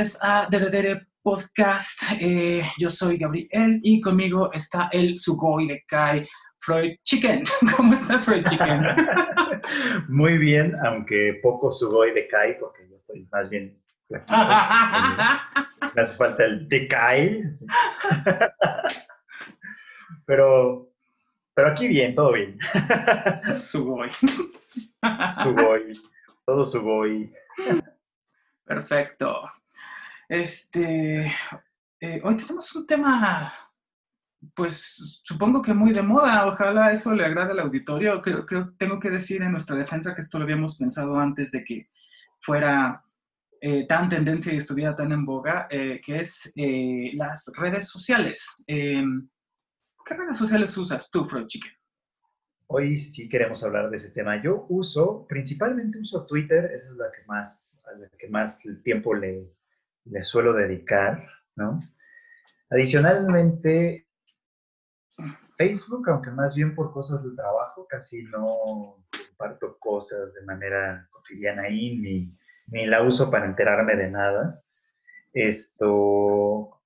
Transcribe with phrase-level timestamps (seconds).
[0.00, 2.04] Bienvenidos a Deredere Podcast.
[2.18, 6.26] Eh, yo soy Gabriel y conmigo está el Sugoi de Kai,
[6.58, 7.44] Freud Chicken.
[7.76, 8.80] ¿Cómo estás, Freud Chicken?
[10.08, 16.46] Muy bien, aunque poco Sugoi de Kai, porque yo estoy más bien Me hace falta
[16.46, 17.42] el de Kai.
[20.24, 20.90] pero,
[21.52, 22.58] pero aquí bien, todo bien.
[23.58, 24.08] Sugoi.
[25.42, 25.92] Sugoi.
[26.46, 27.30] Todo Sugoi.
[28.64, 29.59] Perfecto.
[30.30, 31.26] Este,
[31.98, 33.52] eh, hoy tenemos un tema,
[34.54, 36.46] pues supongo que muy de moda.
[36.46, 38.22] Ojalá eso le agrade al auditorio.
[38.22, 41.64] Creo, creo tengo que decir en nuestra defensa que esto lo habíamos pensado antes de
[41.64, 41.88] que
[42.38, 43.04] fuera
[43.60, 48.62] eh, tan tendencia y estuviera tan en boga, eh, que es las redes sociales.
[48.68, 49.28] Em,
[50.06, 51.72] ¿Qué redes sociales usas tú, Freud Chicken?
[52.68, 54.40] Hoy sí queremos hablar de ese tema.
[54.40, 59.50] Yo uso, principalmente uso Twitter, esa es la que más, la que más tiempo le,
[60.04, 61.82] le suelo dedicar, ¿no?
[62.70, 64.06] Adicionalmente,
[65.56, 71.62] Facebook, aunque más bien por cosas de trabajo, casi no comparto cosas de manera cotidiana
[71.62, 74.62] ahí, ni, ni la uso para enterarme de nada.
[75.32, 76.80] Esto,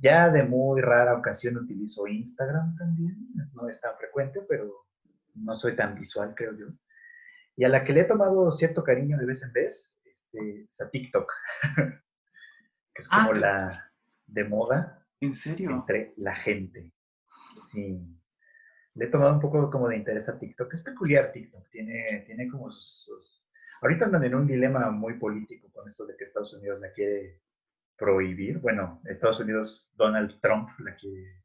[0.00, 3.16] ya de muy rara ocasión utilizo Instagram también,
[3.54, 4.86] no es tan frecuente, pero
[5.34, 6.66] no soy tan visual, creo yo.
[7.56, 10.80] Y a la que le he tomado cierto cariño de vez en vez este, es
[10.80, 11.32] a TikTok,
[12.96, 13.92] que es como Ah, la
[14.26, 15.70] de moda ¿En serio?
[15.70, 16.92] entre la gente.
[17.70, 18.00] Sí.
[18.94, 20.72] Le he tomado un poco como de interés a TikTok.
[20.72, 23.42] Es peculiar TikTok, tiene, tiene como sus, sus-
[23.82, 27.42] Ahorita andan en un dilema muy político con esto de que Estados Unidos la quiere
[27.98, 28.58] prohibir.
[28.58, 31.42] Bueno, Estados Unidos, Donald Trump la quiere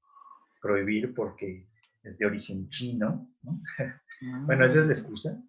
[0.61, 1.67] prohibir porque
[2.03, 3.61] es de origen chino, ¿no?
[4.45, 5.43] Bueno, esa es la excusa.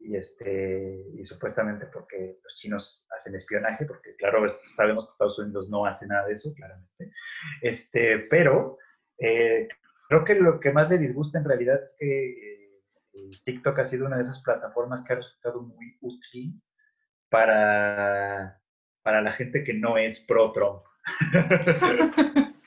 [0.00, 5.68] Y, este, y supuestamente porque los chinos hacen espionaje, porque claro, sabemos que Estados Unidos
[5.68, 7.12] no hace nada de eso, claramente.
[7.62, 8.78] Este, pero
[9.18, 9.68] eh,
[10.08, 14.06] creo que lo que más le disgusta en realidad es que eh, TikTok ha sido
[14.06, 16.62] una de esas plataformas que ha resultado muy útil
[17.28, 18.60] para,
[19.02, 20.82] para la gente que no es pro-Trump.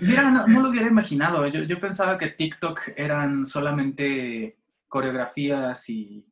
[0.00, 1.46] Mira, no, no lo hubiera imaginado.
[1.46, 4.54] Yo, yo pensaba que TikTok eran solamente
[4.94, 6.24] coreografías y,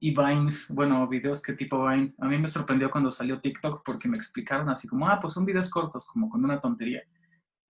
[0.00, 2.12] y Vines, bueno, videos que tipo Vine.
[2.18, 5.46] A mí me sorprendió cuando salió TikTok porque me explicaron así como, ah, pues son
[5.46, 7.02] videos cortos, como con una tontería.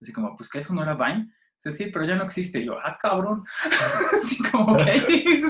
[0.01, 1.33] Así como, pues que eso no era Vine.
[1.55, 2.59] Sí, sí, pero ya no existe.
[2.59, 3.45] Y yo, ah, cabrón.
[4.21, 4.91] así como, ¿qué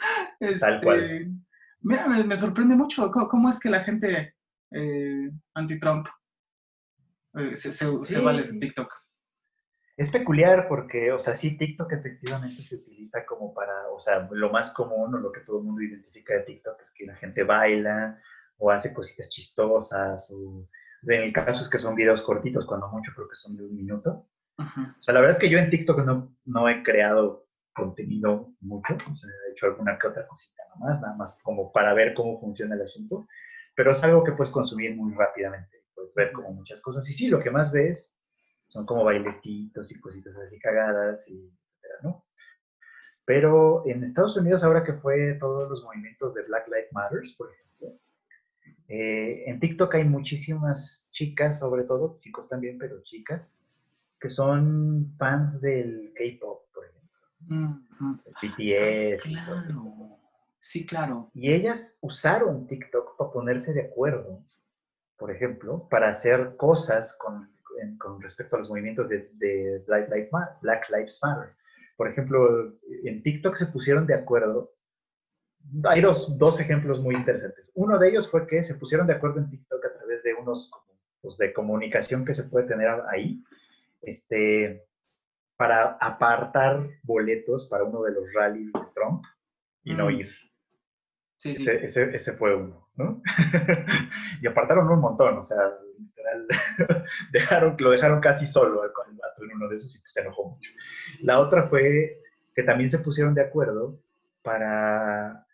[0.40, 0.60] es?
[0.60, 1.30] Tal cual.
[1.82, 3.10] Mira, me, me sorprende mucho.
[3.10, 4.36] ¿Cómo, cómo es que la gente
[4.70, 6.08] eh, anti-Trump
[7.34, 8.90] eh, se, se, vale de TikTok?
[10.00, 14.48] Es peculiar porque, o sea, sí, TikTok efectivamente se utiliza como para, o sea, lo
[14.48, 17.42] más común o lo que todo el mundo identifica de TikTok es que la gente
[17.42, 18.18] baila
[18.56, 20.66] o hace cositas chistosas o
[21.02, 23.76] en el caso es que son videos cortitos, cuando mucho creo que son de un
[23.76, 24.24] minuto.
[24.58, 24.80] Ujú.
[24.80, 27.44] O sea, la verdad es que yo en TikTok no, no he creado
[27.74, 31.92] contenido mucho, o sea, he hecho alguna que otra cosita nomás, nada más como para
[31.92, 33.26] ver cómo funciona el asunto,
[33.76, 37.06] pero es algo que puedes consumir muy rápidamente, puedes ver como muchas cosas.
[37.06, 38.14] Y sí, lo que más ves
[38.70, 42.24] son como bailecitos y cositas así cagadas y etcétera, ¿no?
[43.24, 47.52] Pero en Estados Unidos, ahora que fue todos los movimientos de Black Lives Matter, por
[47.52, 48.00] ejemplo,
[48.88, 53.60] eh, en TikTok hay muchísimas chicas, sobre todo, chicos también, pero chicas,
[54.18, 57.80] que son fans del K-pop, por ejemplo,
[58.40, 58.78] del
[59.16, 59.22] BTS.
[60.58, 61.30] Sí, claro.
[61.32, 64.44] Y ellas usaron TikTok para ponerse de acuerdo,
[65.16, 67.48] por ejemplo, para hacer cosas con,
[67.80, 71.54] en- con respecto a los movimientos de, de Black, Lives Ma- Black Lives Matter.
[71.96, 72.72] Por ejemplo,
[73.04, 74.72] en TikTok se pusieron de acuerdo.
[75.84, 77.70] Hay dos, dos ejemplos muy interesantes.
[77.74, 80.70] Uno de ellos fue que se pusieron de acuerdo en TikTok a través de unos
[81.20, 83.44] pues, de comunicación que se puede tener ahí,
[84.00, 84.86] este,
[85.56, 89.22] para apartar boletos para uno de los rallies de Trump
[89.84, 90.10] y no Mm.
[90.12, 90.30] ir.
[91.36, 91.62] Sí, sí.
[91.62, 93.22] Ese, ese- ese fue uno, ¿no?
[94.42, 95.58] y apartaron un montón, o sea,
[96.00, 96.46] literal,
[97.32, 100.50] dejaron, lo dejaron casi solo con el vato en uno de esos y se enojó
[100.50, 100.70] mucho.
[101.20, 102.20] La otra fue
[102.54, 104.00] que también se pusieron de acuerdo
[104.42, 105.46] para,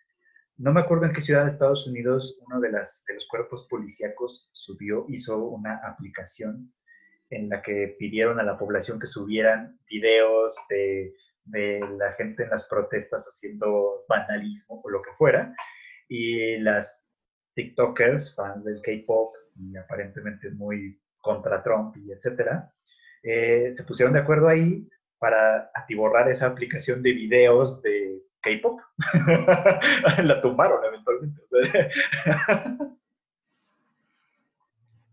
[0.56, 3.66] no me acuerdo en qué ciudad de Estados Unidos, uno de, las, de los cuerpos
[3.68, 6.72] policíacos subió, hizo una aplicación
[7.30, 11.12] en la que pidieron a la población que subieran videos de,
[11.44, 15.54] de la gente en las protestas haciendo vandalismo o lo que fuera,
[16.08, 17.04] y las
[17.54, 22.72] TikTokers, fans del K-pop y aparentemente muy contra Trump y etcétera,
[23.22, 24.88] eh, se pusieron de acuerdo ahí
[25.18, 28.80] para atiborrar esa aplicación de videos de K-pop.
[30.22, 31.40] la tumbaron eventualmente.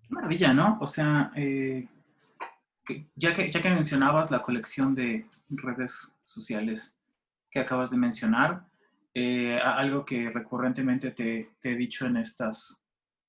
[0.02, 0.78] Qué maravilla, ¿no?
[0.82, 1.88] O sea, eh,
[3.16, 7.00] ya, que, ya que mencionabas la colección de redes sociales
[7.50, 8.66] que acabas de mencionar,
[9.14, 12.83] eh, algo que recurrentemente te, he dicho en estas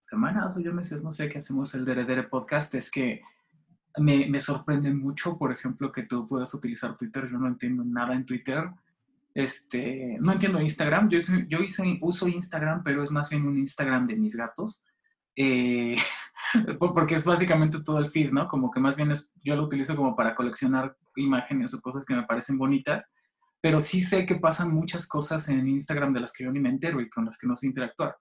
[0.04, 3.22] semanas o yo meses, no sé, qué hacemos el Dere Podcast, es que
[3.98, 7.28] me, me, sorprende mucho, por ejemplo, que tú puedas utilizar Twitter.
[7.30, 8.70] Yo no entiendo nada en Twitter.
[9.34, 11.08] Este, no entiendo Instagram.
[11.08, 11.18] Yo,
[11.48, 11.58] yo
[12.00, 14.86] uso Instagram, pero es más bien un Instagram de mis gatos.
[15.36, 15.96] Eh,
[16.78, 18.46] porque es básicamente todo el feed, ¿no?
[18.48, 22.14] Como que más bien es, yo lo utilizo como para coleccionar imágenes o cosas que
[22.14, 23.12] me parecen bonitas,
[23.60, 26.68] pero sí sé que pasan muchas cosas en Instagram de las que yo ni me
[26.68, 28.16] entero y con las que no sé interactuar.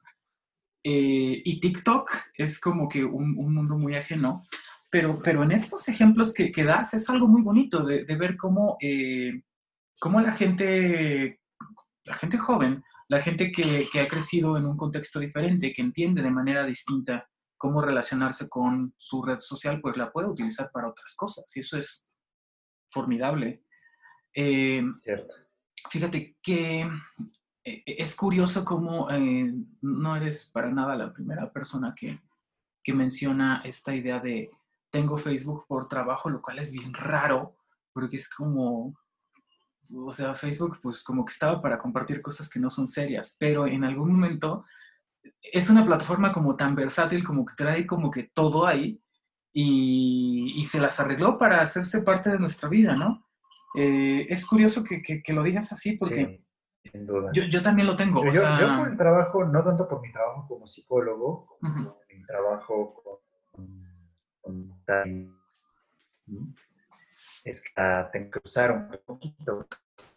[0.84, 4.44] Eh, y TikTok es como que un, un, mundo muy ajeno,
[4.90, 8.36] pero, pero en estos ejemplos que, que das es algo muy bonito de, de ver
[8.36, 9.44] cómo, eh,
[10.00, 11.40] cómo la gente,
[12.04, 16.22] la gente joven, la gente que, que ha crecido en un contexto diferente, que entiende
[16.22, 21.16] de manera distinta cómo relacionarse con su red social, pues la puede utilizar para otras
[21.16, 21.46] cosas.
[21.56, 22.10] Y eso es
[22.92, 23.64] formidable.
[24.36, 24.84] Eh,
[25.90, 26.90] fíjate que
[27.64, 32.20] es curioso cómo eh, no eres para nada la primera persona que,
[32.84, 34.52] que, menciona esta idea de
[34.90, 37.56] tengo Facebook por trabajo, lo cual es bien raro,
[37.94, 38.94] porque es como,
[39.92, 43.66] o sea, Facebook pues como que estaba para compartir cosas que no son serias, pero
[43.66, 44.66] en algún momento
[45.42, 49.02] es una plataforma como tan versátil, como que trae como que todo ahí
[49.54, 53.26] y, se las arregló para hacerse parte de nuestra vida, ¿no?
[53.76, 56.44] Eh, es curioso que, que, lo digas así porque
[56.92, 57.32] sin duda.
[57.34, 58.24] Yo, yo, también lo tengo.
[58.26, 63.22] Yo, yo, por el trabajo, no tanto por mi trabajo como psicólogo, como mi trabajo
[63.52, 63.84] con,
[64.42, 65.34] con,
[67.46, 67.70] es que
[68.12, 69.68] tengo que usar un poquito,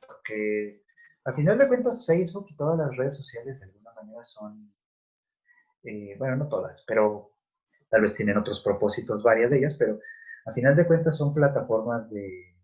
[0.06, 0.82] porque
[1.24, 4.72] al final de cuentas Facebook y todas las redes sociales de alguna manera son
[5.86, 7.30] eh, bueno, no todas, pero
[7.88, 10.00] tal vez tienen otros propósitos, varias de ellas, pero
[10.46, 12.56] a final de cuentas son plataformas de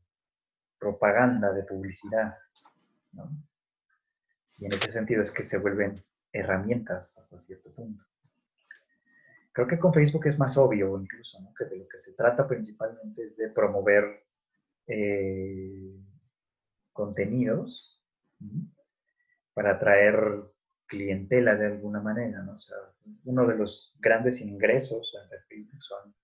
[0.78, 2.36] propaganda, de publicidad,
[3.12, 3.30] ¿no?
[4.58, 8.04] Y en ese sentido es que se vuelven herramientas hasta cierto punto.
[9.52, 11.52] Creo que con Facebook es más obvio incluso, ¿no?
[11.54, 14.24] Que de lo que se trata principalmente es de promover
[14.86, 15.94] eh,
[16.92, 18.02] contenidos
[19.54, 20.44] para atraer
[20.86, 22.44] clientela de alguna manera.
[22.50, 22.76] O sea,
[23.24, 25.12] uno de los grandes ingresos
[25.80, 26.14] son,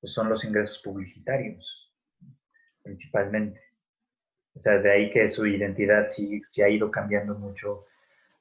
[0.00, 1.92] pues son los ingresos publicitarios,
[2.82, 3.60] principalmente.
[4.60, 7.86] O sea, de ahí que su identidad sí, ha ido cambiando mucho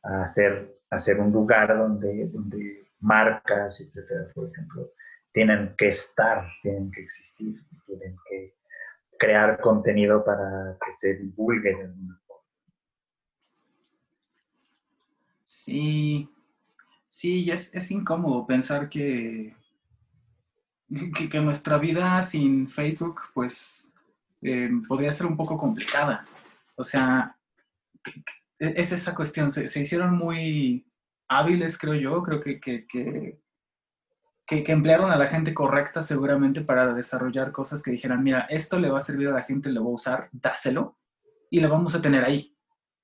[0.04, 4.92] a ser, a ser un lugar donde, marcas, etcétera, por ejemplo,
[5.32, 8.54] tienen que estar, tienen que existir, tienen que
[9.18, 12.20] crear contenido para que se divulgue de alguna
[15.46, 16.30] Sí,
[17.08, 19.56] sí, es, es incómodo pensar que,
[21.32, 23.96] que, nuestra vida sin Facebook, pues,
[24.42, 26.26] eh, podría ser un poco complicada.
[26.76, 27.36] O sea,
[28.58, 29.52] es esa cuestión.
[29.52, 30.88] Se, hicieron muy
[31.28, 32.24] hábiles, creo yo.
[32.24, 33.40] Creo que, que, que,
[34.46, 38.90] que, emplearon a la gente correcta seguramente para desarrollar cosas que dijeran, mira, esto le
[38.90, 40.98] va a servir a la gente, lo va a usar, dáselo
[41.50, 42.56] y lo vamos a tener ahí.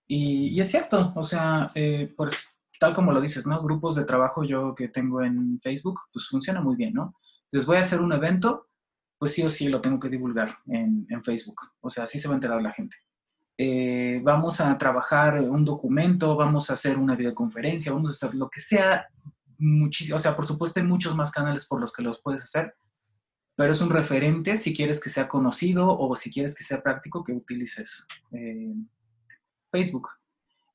[0.08, 2.32] Y, es cierto, o sea, eh, por,
[2.80, 3.62] tal como lo dices, ¿no?
[3.62, 7.16] Grupos de trabajo yo que tengo en Facebook, pues funciona muy bien, ¿no?
[7.44, 8.68] Entonces voy a hacer un evento,
[9.18, 12.34] pues sí o sí lo tengo que divulgar en, Facebook, o sea, así se va
[12.34, 12.96] a enterar la gente.
[13.58, 18.50] Eh, vamos a trabajar un documento, vamos a hacer una videoconferencia, vamos a hacer lo
[18.50, 19.08] que sea,
[19.58, 22.76] muchísimo, o sea, por supuesto hay muchos más canales por los que los puedes hacer,
[23.56, 27.24] pero es un referente si quieres que sea conocido o si quieres que sea práctico
[27.24, 28.06] que utilices.
[28.34, 28.74] Eh,
[29.72, 30.10] Facebook.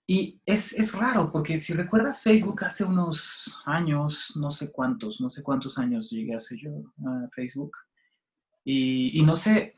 [0.07, 5.31] Y es, es, raro, porque si recuerdas Facebook hace unos años, no sé cuántos, no
[5.31, 6.73] sé cuántos años llegué hace yo
[7.07, 7.71] a Facebook,
[8.65, 9.75] y, no sé,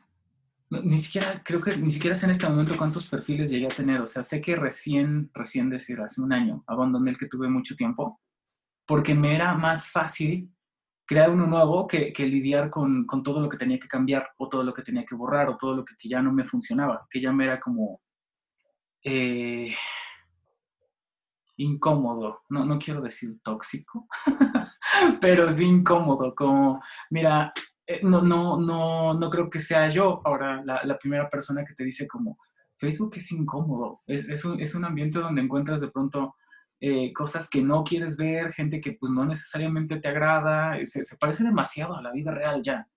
[0.69, 4.01] ni siquiera, creo que ni siquiera sé en este momento cuántos perfiles llegué a tener,
[4.01, 7.75] o sea, sé que recién, recién decir, hace un año, abandoné el que tuve mucho
[7.75, 8.19] tiempo,
[8.85, 10.51] porque me era más fácil
[11.05, 14.49] crear uno nuevo que, que lidiar con, con, todo lo que tenía que cambiar, o
[14.49, 17.05] todo lo que tenía que borrar, o todo lo que, que ya no me funcionaba,
[17.09, 18.01] que ya me era como
[19.03, 19.73] eh,
[21.57, 24.07] incómodo, no, no quiero decir tóxico,
[25.21, 27.51] pero sí incómodo, como, mira,
[27.87, 31.83] eh, no, no, no, no creo que sea yo ahora la, primera persona que te
[31.83, 32.37] dice como,
[32.77, 36.35] Facebook es incómodo, es, es, un, es un ambiente donde encuentras de pronto
[36.79, 41.17] eh, cosas que no quieres ver, gente que pues no necesariamente te agrada, se, se
[41.17, 42.87] parece demasiado a la vida real ya.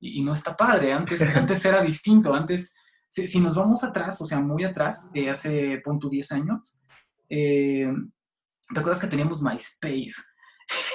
[0.00, 2.74] Y, y, no está padre, antes, antes era distinto, antes
[3.12, 6.78] si, nos vamos atrás, o sea, muy atrás, eh, hace punto 10 años,
[7.28, 7.92] eh,
[8.72, 10.14] ¿te acuerdas que teníamos MySpace?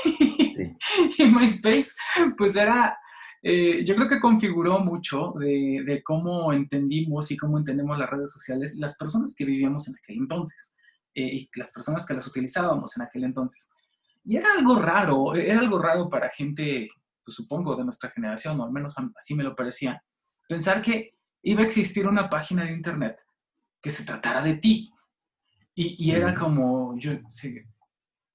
[0.02, 0.76] Sí.
[1.18, 1.92] y MySpace,
[2.36, 2.98] pues era,
[3.44, 8.32] eh, yo creo que configuró mucho de, de, cómo entendimos y cómo entendemos las redes
[8.32, 10.76] sociales las personas que vivíamos en aquel entonces
[11.14, 13.72] y las personas que las utilizábamos en aquel entonces.
[14.24, 16.90] Y era algo raro, era algo raro para gente,
[17.24, 20.04] pues supongo, de nuestra generación, o al menos así me lo parecía,
[20.50, 23.22] pensar que iba a existir una página de internet
[23.82, 24.92] que se tratara de ti.
[25.80, 27.12] Y, era como, yo,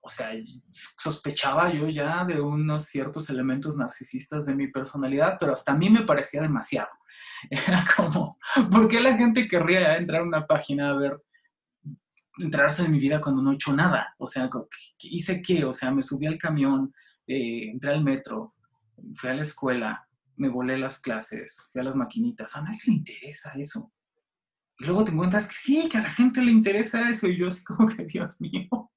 [0.04, 0.32] o sea,
[0.68, 5.88] sospechaba yo ya de unos ciertos elementos narcisistas de mi personalidad, pero hasta a mí
[5.90, 6.90] me parecía demasiado.
[7.50, 8.36] Era como,
[8.70, 11.22] ¿por qué la gente querría entrar a una página a ver,
[12.38, 14.12] entrarse en mi vida cuando no he hecho nada?
[14.18, 14.50] O sea,
[14.98, 15.64] ¿hice qué?
[15.64, 16.92] O sea, me subí al camión,
[17.28, 18.54] eh, entré al metro,
[19.14, 22.56] fui a la escuela, me volé las clases, fui a las maquinitas.
[22.56, 23.92] A nadie le interesa eso.
[24.80, 27.28] Y luego te encuentras que sí, que a la gente le interesa eso.
[27.28, 28.91] Y yo así como que, Dios mío,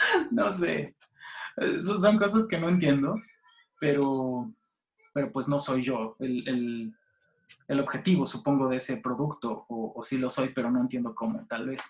[0.30, 0.96] no sé.
[1.80, 3.14] son cosas que no entiendo,
[3.78, 4.52] pero,
[5.12, 6.92] pero pues no soy yo el,
[7.80, 9.66] objetivo, supongo, de ese producto.
[9.68, 11.82] O, sí lo soy, pero no entiendo cómo, tal vez.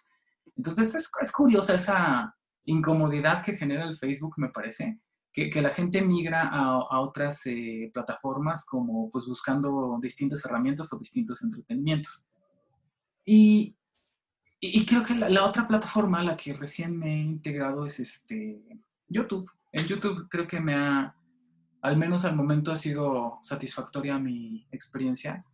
[0.57, 5.01] Entonces es, es curiosa esa incomodidad que genera el Facebook, me parece
[5.33, 11.43] que, la gente migra a, otras eh, plataformas como pues buscando distintas herramientas o distintos
[11.43, 12.27] entretenimientos.
[13.25, 13.77] Y,
[14.61, 18.61] y, creo que la, otra plataforma a la que recién me he integrado es este,
[19.09, 19.51] YouTube.
[19.73, 21.15] En YouTube creo que me ha,
[21.81, 25.45] al menos al momento ha sido satisfactoria mi experiencia,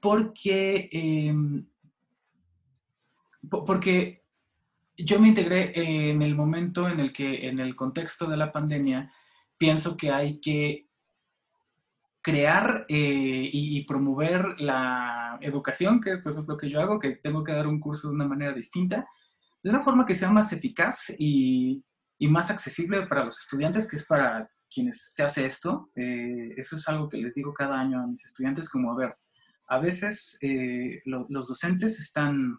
[0.00, 1.66] porque, em,
[3.50, 4.22] porque
[4.96, 9.12] yo me integré en el momento en el que, en el contexto de la pandemia,
[9.58, 10.86] pienso que hay que
[12.24, 17.44] crear eh, y, promover la educación, que pues es lo que yo hago, que tengo
[17.44, 19.06] que dar un curso de una manera distinta,
[19.62, 21.84] de una forma que sea más eficaz y,
[22.30, 25.90] más accesible para los estudiantes, que es para quienes se hace esto.
[25.94, 29.14] Eh, eso es algo que les digo cada año a mis estudiantes, como, a ver,
[29.68, 32.58] a veces eh, los docentes están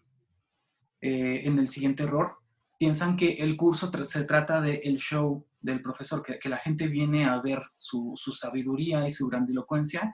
[1.01, 2.37] en el siguiente error,
[2.77, 7.25] piensan que el curso se trata del el show del profesor, que, la gente viene
[7.25, 10.13] a ver su, sabiduría y su grandilocuencia,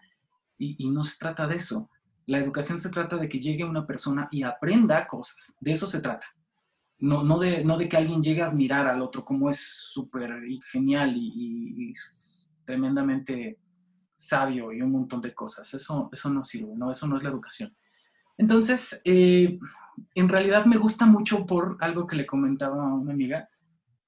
[0.57, 1.89] y, no se trata de eso.
[2.27, 5.99] La educación se trata de que llegue una persona y aprenda cosas, de eso se
[5.99, 6.27] trata.
[6.99, 10.39] No, no, de, no de que alguien llegue a admirar al otro como es súper
[10.71, 11.93] genial y,
[12.63, 13.59] tremendamente
[14.15, 15.73] sabio y un montón de cosas.
[15.73, 16.91] Eso, eso no sirve, ¿no?
[16.91, 17.75] eso no es la educación.
[18.41, 19.59] Entonces, eh,
[20.15, 23.47] en realidad me gusta mucho por algo que le comentaba a una amiga.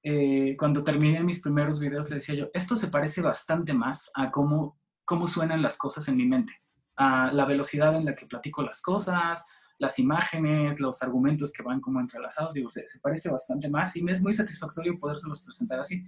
[0.02, 4.32] Eh, cuando terminé mis primeros videos le decía yo, esto se parece bastante más a
[4.32, 6.52] cómo, cómo suenan las cosas en mi mente,
[6.96, 9.46] a la velocidad en la que platico las cosas,
[9.78, 14.02] las imágenes, los argumentos que van como entrelazados, digo, se, se parece bastante más y
[14.02, 16.04] me es muy satisfactorio podérselos presentar así.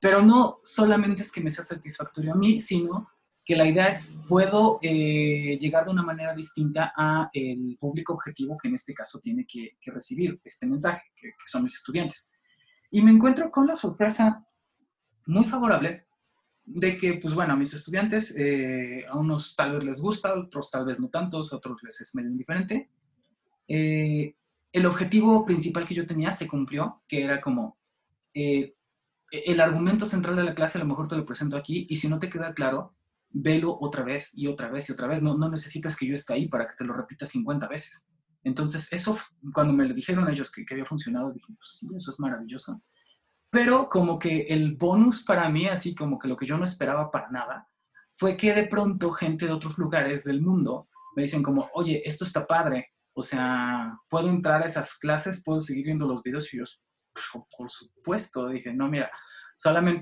[0.00, 3.10] Pero no solamente es que me sea satisfactorio a mí, sino
[3.48, 8.58] que la idea es, puedo eh, llegar de una manera distinta a el público objetivo
[8.58, 12.30] que en este caso tiene que, recibir este mensaje, que, son mis estudiantes.
[12.90, 14.46] Y me encuentro con la sorpresa
[15.28, 16.08] muy favorable
[16.62, 20.38] de que, pues bueno, a mis estudiantes, eh, a unos tal vez les gusta, a
[20.38, 22.90] otros tal vez no tantos, a otros les es medio indiferente.
[23.66, 24.34] Eh,
[24.70, 27.78] el objetivo principal que yo tenía se cumplió, que era como,
[28.34, 32.08] el argumento central de la clase a lo mejor te lo presento aquí y si
[32.08, 32.97] no te queda claro,
[33.30, 35.22] velo otra vez y otra vez y otra vez.
[35.22, 38.12] No, no necesitas que yo esté ahí para que te lo repita 50 veces.
[38.44, 39.18] Entonces, eso,
[39.52, 42.82] cuando me dijeron ellos que, que había funcionado, dije, pues sí, eso es maravilloso.
[43.50, 47.10] Pero como que el bonus para mí, así como que lo que yo no esperaba
[47.10, 47.68] para nada,
[48.18, 52.24] fue que de pronto gente de otros lugares del mundo me dicen como, oye, esto
[52.24, 55.42] está padre, o sea, ¿puedo entrar a esas clases?
[55.44, 56.52] ¿Puedo seguir viendo los videos?
[56.52, 56.64] Y yo,
[57.12, 59.10] pues, por supuesto, dije, no, mira,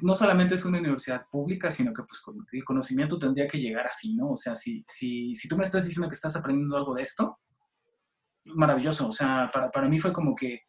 [0.02, 2.22] no solamente es una universidad pública, sino que pues
[2.52, 4.32] el conocimiento tendría que llegar así, ¿no?
[4.32, 7.38] O sea, si, si, si tú me estás diciendo que estás aprendiendo algo de esto,
[8.44, 10.60] maravilloso, o sea, para, para mí fue como que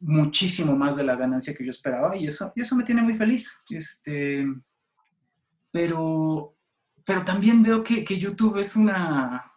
[0.00, 3.62] muchísimo más de la ganancia que yo esperaba y eso, eso me tiene muy feliz.
[3.70, 4.44] Este,
[5.70, 6.56] pero,
[7.04, 9.52] pero también veo que, que YouTube es una,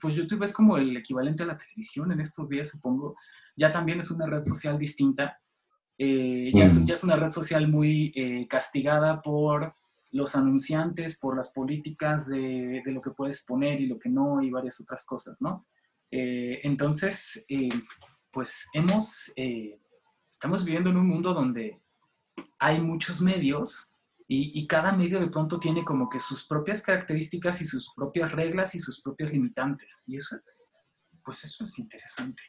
[0.00, 3.14] pues YouTube es como el equivalente a la televisión en estos días, supongo.
[3.56, 5.38] Ya también es una red social distinta
[5.98, 9.74] eh, ya, es, una red social muy eh, castigada por
[10.12, 14.50] los anunciantes, por las políticas de, lo que puedes poner y lo que no, y
[14.50, 15.66] varias otras cosas, ¿no?
[16.10, 17.46] Eh, entonces,
[18.30, 19.32] pues hemos,
[20.30, 21.80] estamos viviendo en un mundo donde
[22.58, 23.94] hay muchos medios
[24.28, 28.32] y, y, cada medio de pronto tiene como que sus propias características y sus propias
[28.32, 30.02] reglas y sus propias limitantes.
[30.06, 30.68] Y eso es
[31.26, 32.42] pues eso es interesante.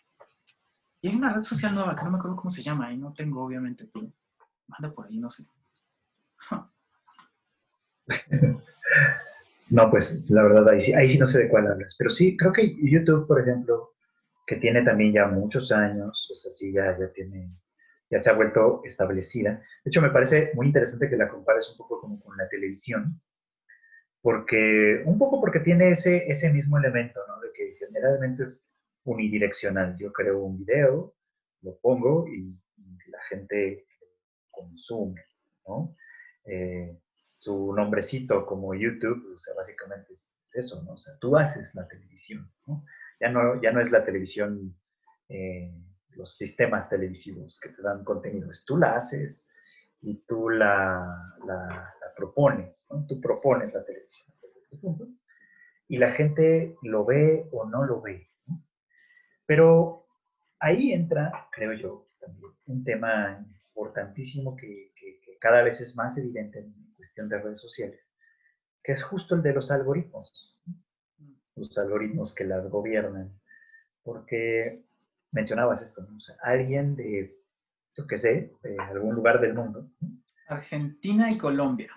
[1.01, 3.13] Y hay una red social nueva que no me acuerdo cómo se llama y no
[3.13, 4.07] tengo, obviamente, pero
[4.69, 5.43] anda por ahí, no sé.
[9.69, 11.95] No, pues la verdad, ahí sí, ahí sí no sé de cuál hablas.
[11.97, 13.93] Pero sí, creo que YouTube, por ejemplo,
[14.45, 17.51] que tiene también ya muchos años, pues así ya, ya tiene,
[18.09, 19.61] ya se ha vuelto establecida.
[19.83, 23.21] De hecho, me parece muy interesante que la compares un poco como con la televisión,
[24.21, 27.41] porque, un poco porque tiene ese, ese mismo elemento, ¿no?
[27.41, 28.65] De que generalmente es
[29.07, 29.97] unidireccional.
[29.97, 31.15] Yo creo un video,
[31.61, 32.55] lo pongo y,
[33.07, 33.87] la gente
[34.51, 35.23] consume,
[35.65, 35.95] ¿no?
[36.43, 36.99] Eh,
[37.35, 40.93] su nombrecito como YouTube, o sea, básicamente es, eso, ¿no?
[40.93, 42.51] O sea, tú haces la televisión.
[43.21, 44.75] Ya no, ya no es la televisión,
[45.29, 45.71] eh,
[46.11, 49.47] los sistemas televisivos que te dan contenidos, tú la haces
[50.01, 53.05] y tú la, la, propones, ¿no?
[53.07, 54.27] Tú propones la televisión
[55.87, 58.29] y la gente lo ve o no lo ve.
[59.47, 60.05] Pero
[60.59, 64.93] ahí entra, creo yo, también un tema importantísimo que,
[65.39, 68.15] cada vez es más evidente en cuestión de redes sociales,
[68.83, 70.59] que es justo el de los algoritmos,
[71.55, 73.39] los algoritmos que las gobiernan,
[74.01, 74.83] porque
[75.31, 76.17] mencionabas esto, ¿no?
[76.41, 77.37] alguien de,
[77.95, 79.91] yo qué sé, de algún lugar del mundo.
[80.47, 81.93] Argentina y Colombia.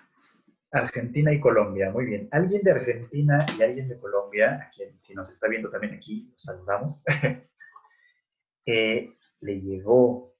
[0.71, 2.29] Argentina y Colombia, muy bien.
[2.31, 6.29] Alguien de Argentina y alguien de Colombia, a quien si nos está viendo también aquí,
[6.31, 7.03] los saludamos,
[8.65, 10.35] eh, le llegó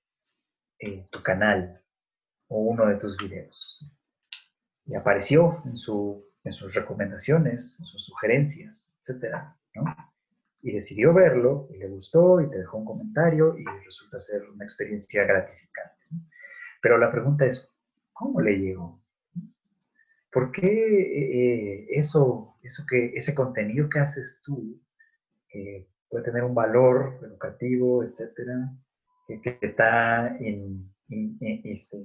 [0.79, 1.81] eh, tu canal
[2.47, 3.79] o uno de tus videos
[4.85, 9.83] y apareció en, su, en sus recomendaciones, en sus sugerencias, etcétera, ¿no?
[10.61, 14.63] Y decidió verlo, y le gustó, y te dejó un comentario, y resulta ser una
[14.63, 16.05] experiencia gratificante.
[16.81, 17.73] Pero la pregunta es,
[18.13, 19.00] ¿cómo le llegó?
[20.31, 24.81] ¿Por qué eh, eso, eso que, ese contenido que haces tú,
[25.49, 28.71] que puede tener un valor educativo, etcétera,
[29.27, 30.91] que, está en,
[31.63, 31.97] este,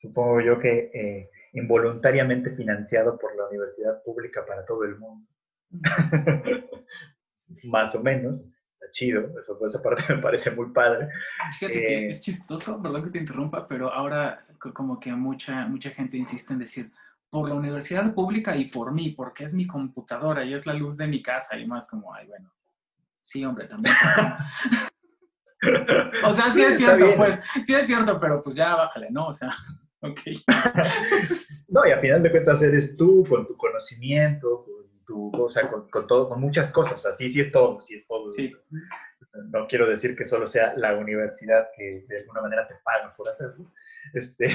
[0.00, 5.26] supongo yo que eh, involuntariamente financiado por la universidad pública para todo el mundo.
[7.64, 8.48] Más o menos.
[8.74, 11.08] Está chido, eso, esa parte me parece muy padre.
[11.58, 15.90] Fíjate que eh, es chistoso, perdón que te interrumpa, pero ahora como que mucha, mucha
[15.90, 16.90] gente insiste en decir,
[17.34, 20.96] por la universidad pública y por mí, porque es mi computadora y es la luz
[20.96, 22.54] de mi casa y más como, ay, bueno,
[23.22, 23.92] sí, hombre, también.
[26.24, 29.26] o sea, sí es cierto, pues, sí es cierto, pero pues ya bájale, ¿no?
[29.26, 29.50] O sea.
[30.00, 30.20] Ok.
[31.70, 35.70] no, y a final de cuentas eres tú con tu conocimiento, con tu, o sea,
[35.70, 37.06] con, todo, con muchas cosas.
[37.06, 38.30] Así sí es todo, sí es todo.
[38.30, 38.52] Sí.
[39.50, 43.30] No quiero decir que solo sea la universidad que de alguna manera te paga por
[43.30, 43.72] hacerlo.
[44.12, 44.50] Este,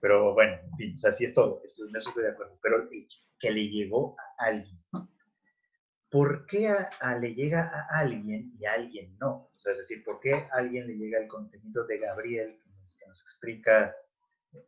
[0.00, 1.62] pero bueno, en fin, o sea, sí es todo.
[1.64, 2.58] Eso, en eso estoy de acuerdo.
[2.62, 2.88] Pero
[3.38, 4.78] que le llegó a alguien.
[6.10, 9.50] ¿Por qué a, le llega a alguien y a alguien no?
[9.54, 12.60] O sea, es decir, ¿por qué a alguien le llega el contenido de Gabriel
[13.10, 13.94] nos explica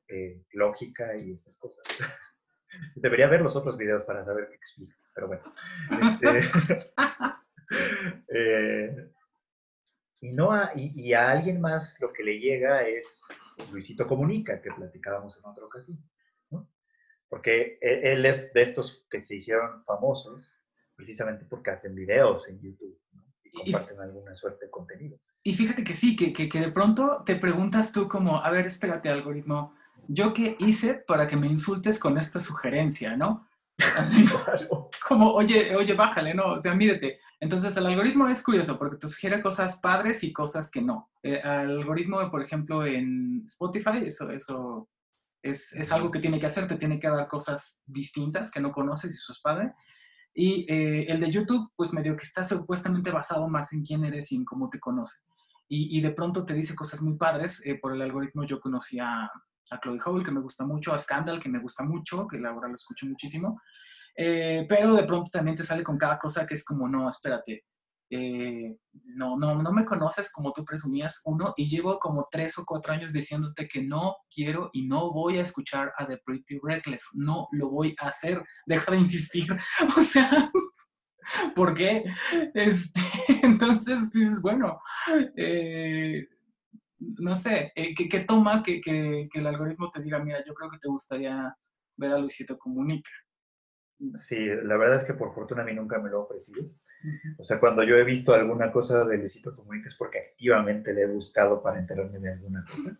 [0.08, 1.84] eh, lógica y esas cosas.
[2.96, 5.42] Debería ver los otros videos para saber qué explicas, pero bueno.
[6.02, 6.40] Este,
[8.34, 9.10] eh,
[10.22, 13.20] y, no a, y, a alguien más lo que le llega es
[13.72, 15.98] Luisito Comunica, que platicábamos en otra ocasión.
[17.28, 20.52] Porque e, él, es de estos que se hicieron famosos
[20.94, 22.96] precisamente porque hacen videos en YouTube
[23.42, 25.18] y comparten alguna suerte de contenido.
[25.42, 29.08] Y fíjate que sí, que, que, de pronto te preguntas tú como, a ver, espérate,
[29.08, 29.74] algoritmo,
[30.06, 33.48] ¿yo qué hice para que me insultes con esta sugerencia, no?
[33.96, 34.26] Así,
[35.06, 36.54] como, oye, oye, bájale, ¿no?
[36.54, 37.20] O sea, mírete.
[37.40, 41.10] Entonces, el algoritmo es curioso porque te sugiere cosas padres y cosas que no.
[41.22, 44.88] el eh, algoritmo, por ejemplo, en Spotify, eso, eso
[45.42, 48.72] es, es, algo que tiene que hacer, te tiene que dar cosas distintas que no
[48.72, 49.72] conoces y eso es padre.
[50.34, 54.32] Y eh, el de YouTube, pues medio que está supuestamente basado más en quién eres
[54.32, 55.20] y en cómo te conoce.
[55.68, 57.66] Y, y de pronto te dice cosas muy padres.
[57.66, 59.30] Eh, por el algoritmo yo conocí a,
[59.72, 62.68] a Chloe Howell, que me gusta mucho, a Scandal, que me gusta mucho, que ahora
[62.68, 63.60] lo escucho muchísimo.
[64.14, 67.64] Eh, pero de pronto también te sale con cada cosa que es como, no, espérate,
[68.10, 72.64] eh, no, no, no me conoces como tú presumías, uno, y llevo como tres o
[72.66, 77.08] cuatro años diciéndote que no quiero y no voy a escuchar a The Pretty Reckless,
[77.14, 79.46] no lo voy a hacer, deja de insistir,
[79.96, 80.50] o sea,
[81.54, 82.04] ¿por qué?
[82.52, 83.00] Este,
[83.42, 84.78] entonces dices, bueno,
[85.36, 86.28] eh,
[86.98, 90.78] no sé, ¿qué, toma que, que, que el algoritmo te diga, mira, yo creo que
[90.78, 91.56] te gustaría
[91.96, 93.10] ver a Luisito Comunica?
[94.16, 96.64] Sí, la verdad es que por fortuna a mí nunca me lo ha ofrecido.
[97.38, 101.02] O sea, cuando yo he visto alguna cosa de Luisito Comunica es porque activamente le
[101.02, 102.98] he buscado para enterarme de alguna cosa.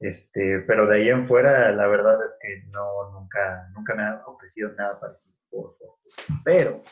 [0.00, 4.22] Este, pero de ahí en fuera, la verdad es que no, nunca, nunca me ha
[4.26, 5.96] ofrecido nada parecido, por favor.
[6.44, 6.82] Pero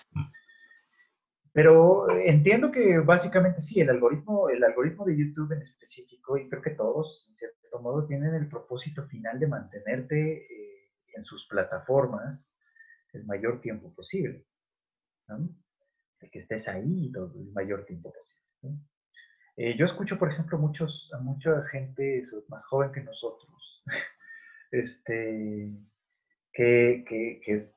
[1.52, 6.60] Pero entiendo que básicamente sí, el algoritmo, el algoritmo de YouTube en específico, y creo
[6.62, 12.53] que todos, en cierto modo, tienen el propósito final de mantenerte eh, en sus plataformas
[13.14, 14.44] el mayor tiempo posible.
[15.28, 15.48] ¿no?
[16.20, 18.78] De que estés ahí el mayor tiempo posible.
[19.56, 23.84] Eh, yo escucho, por ejemplo, muchos, a mucha gente más joven que nosotros,
[24.72, 25.70] este,
[26.52, 27.74] que, que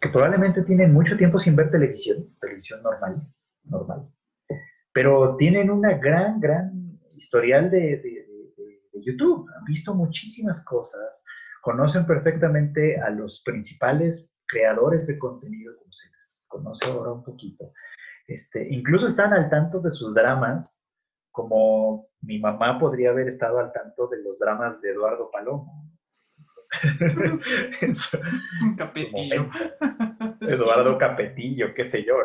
[0.00, 3.22] que probablemente tienen mucho tiempo sin ver televisión, televisión normal,
[3.64, 4.08] normal,
[4.92, 8.28] pero tienen una gran, gran historial de, de,
[9.00, 11.24] YouTube, han visto muchísimas cosas,
[11.62, 17.72] conocen perfectamente a los principales creadores de contenido, como se les conoce ahora un poquito,
[18.26, 20.82] este, incluso están al tanto de sus dramas,
[21.30, 25.88] como mi mamá podría haber estado al tanto de los dramas de Eduardo Palomo,
[28.76, 29.50] Capetillo.
[30.40, 32.16] Eduardo Capetillo, qué sé yo.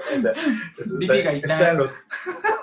[1.77, 1.97] los...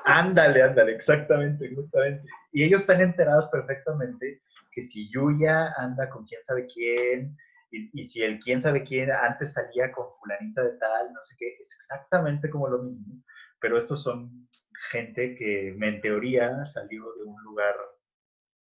[0.04, 2.28] Ándale, ándale, exactamente, justamente.
[2.52, 4.42] Y ellos están enterados perfectamente
[4.72, 7.36] que si Yuya anda con quién sabe quién,
[7.70, 11.56] y, si el quién sabe quién antes salía con fulanita de tal, no sé qué,
[11.60, 13.22] es exactamente como lo mismo.
[13.60, 14.48] Pero estos son
[14.90, 17.74] gente que en teoría salió de un lugar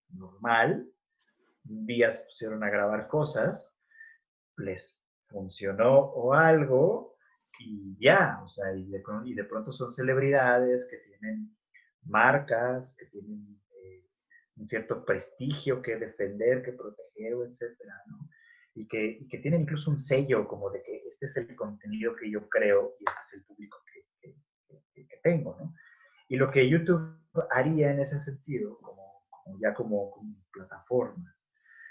[0.09, 0.89] normal,
[1.63, 3.75] días se pusieron a grabar cosas,
[4.57, 7.15] les funcionó o algo
[7.59, 11.55] y ya, o sea, y de, y de pronto son celebridades que tienen
[12.03, 14.05] marcas, que tienen eh,
[14.55, 18.29] un cierto prestigio que defender, que proteger, etcétera, ¿no?
[18.89, 22.31] Que, y que tienen incluso un sello como de que este es el contenido que
[22.31, 24.33] yo creo y este es el público que,
[24.93, 25.75] que, que tengo, ¿no?
[26.27, 27.19] Y lo que YouTube
[27.51, 31.35] haría en ese sentido, como, como ya como, como plataforma,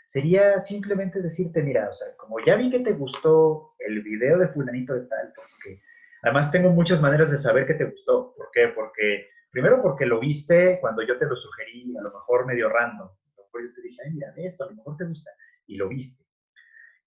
[0.07, 4.49] sería simplemente decirte, mira, o sea, como ya vi que te gustó el video de
[4.49, 5.83] fulanito de tal, porque
[6.23, 8.35] además tengo muchas maneras de saber que te gustó.
[8.37, 8.69] ¿Por qué?
[8.69, 13.09] Porque, primero porque lo viste cuando yo te lo sugerí, a lo mejor medio random.
[13.09, 15.31] A lo mejor yo te dije, ay, mira, esto a lo mejor te gusta,
[15.67, 16.25] y lo viste.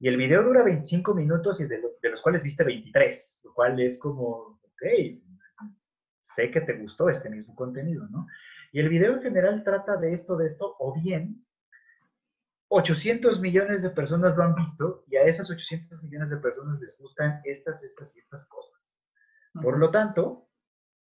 [0.02, 3.80] Y el video dura 25 minutos y de, de los cuales viste 23, lo cual
[3.80, 4.84] es como, ok,
[6.24, 8.28] sé que te gustó este mismo contenido, ¿no?
[8.72, 11.46] Y el video en general trata de esto, de esto, o bien
[12.74, 16.98] 800 millones de personas lo han visto y a esas 800 millones de personas les
[16.98, 19.02] gustan estas, estas y estas cosas.
[19.62, 20.48] Por lo tanto,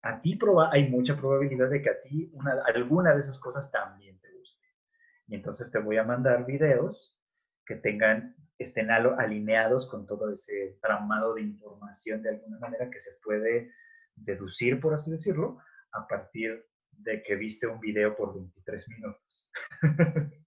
[0.03, 0.37] a ti
[0.71, 4.67] hay mucha probabilidad de que a ti una, alguna de esas cosas también te guste.
[5.27, 7.19] Y entonces te voy a mandar videos
[7.65, 13.11] que tengan, estén alineados con todo ese tramado de información de alguna manera que se
[13.23, 13.71] puede
[14.15, 15.59] deducir, por así decirlo,
[15.91, 19.51] a partir de que viste un video por 23 minutos.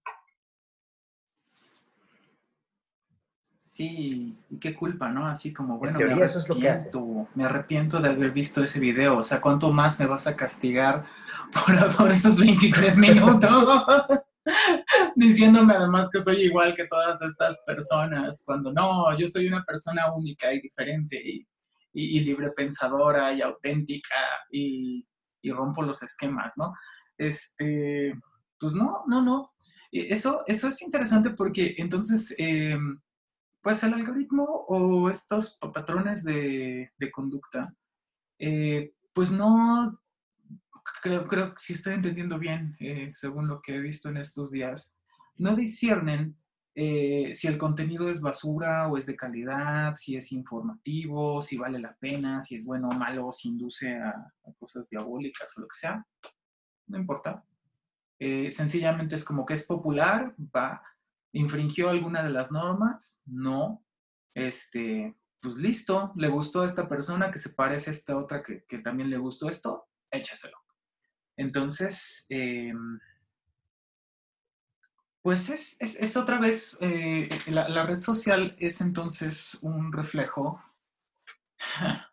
[3.79, 5.25] Sí, qué culpa, ¿no?
[5.25, 9.17] Así como, bueno, me arrepiento, me arrepiento de haber visto ese video.
[9.17, 11.05] O sea, ¿cuánto más me vas a castigar
[11.53, 13.85] por, por esos 23 minutos?
[15.15, 20.13] Diciéndome además que soy igual que todas estas personas, cuando no, yo soy una persona
[20.13, 21.47] única y diferente y,
[21.93, 24.15] y, libre pensadora y auténtica
[24.51, 25.05] y,
[25.41, 26.73] y, rompo los esquemas, ¿no?
[27.17, 28.13] Este,
[28.59, 29.51] pues no, no, no.
[29.91, 32.35] Eso, eso es interesante porque entonces...
[32.37, 32.77] Eh,
[33.61, 37.67] pues el algoritmo o estos patrones de, conducta,
[38.39, 39.99] eh, pues no,
[41.01, 44.51] creo, creo que si estoy entendiendo bien, eh, según lo que he visto en estos
[44.51, 44.97] días,
[45.39, 46.37] no disciernen
[46.75, 51.79] eh, si el contenido es basura o es de calidad, si es informativo, si vale
[51.79, 55.79] la pena, si es bueno o malo, si induce a, cosas diabólicas o lo que
[55.79, 56.05] sea.
[56.87, 57.43] No importa.
[58.19, 60.81] sencillamente es como que es popular, va,
[61.33, 63.21] ¿Infringió alguna de las normas?
[63.25, 63.85] No.
[64.33, 68.79] Este, pues listo, le gustó a esta persona que se parece a esta otra que,
[68.79, 70.57] también le gustó esto, échaselo.
[71.37, 72.97] Entonces, em,
[75.21, 80.61] pues es, otra vez, eh, la, red social es entonces un reflejo,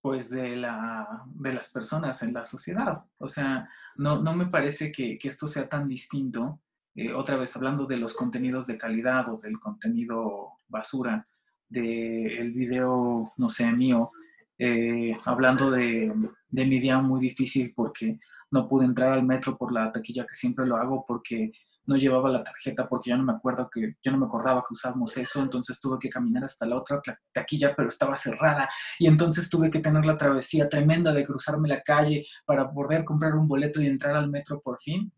[0.00, 3.04] pues, de, la, de las personas en la sociedad.
[3.18, 6.60] O sea, no, no me parece que, que esto sea tan distinto
[6.96, 11.22] eh, otra vez hablando de los contenidos de calidad o del contenido basura,
[11.68, 14.12] del video, no sé, mío,
[14.58, 16.10] eh, hablando de,
[16.48, 18.18] de, mi día muy difícil porque
[18.50, 21.52] no pude entrar al metro por la taquilla que siempre lo hago porque
[21.86, 24.74] no llevaba la tarjeta porque yo no me acuerdo que yo no me acordaba que
[24.74, 27.00] usábamos eso, entonces tuve que caminar hasta la otra
[27.32, 28.68] taquilla, pero estaba cerrada
[28.98, 33.34] y entonces tuve que tener la travesía tremenda de cruzarme la calle para poder comprar
[33.34, 35.12] un boleto y entrar al metro por fin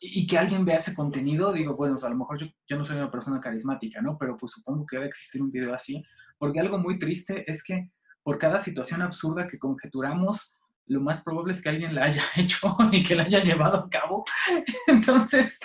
[0.00, 2.96] y que alguien vea ese contenido, digo, bueno, a lo mejor yo, yo, no soy
[2.98, 4.18] una persona carismática, ¿no?
[4.18, 6.04] Pero pues supongo que debe existir un video así,
[6.36, 7.90] porque algo muy triste es que
[8.22, 12.76] por cada situación absurda que conjeturamos, lo más probable es que alguien la haya hecho
[12.92, 14.24] y que la haya llevado a cabo.
[14.86, 15.60] Entonces,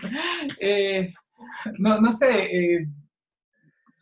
[0.60, 1.14] eh,
[1.78, 2.88] no, no, sé, eh,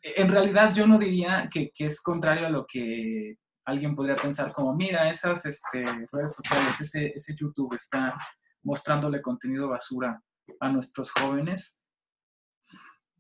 [0.02, 4.52] en realidad yo no diría que, que, es contrario a lo que alguien podría pensar
[4.52, 8.16] como, mira, esas este, redes sociales, ese, ese YouTube está
[8.64, 10.22] mostrándole contenido basura
[10.60, 11.82] a nuestros jóvenes.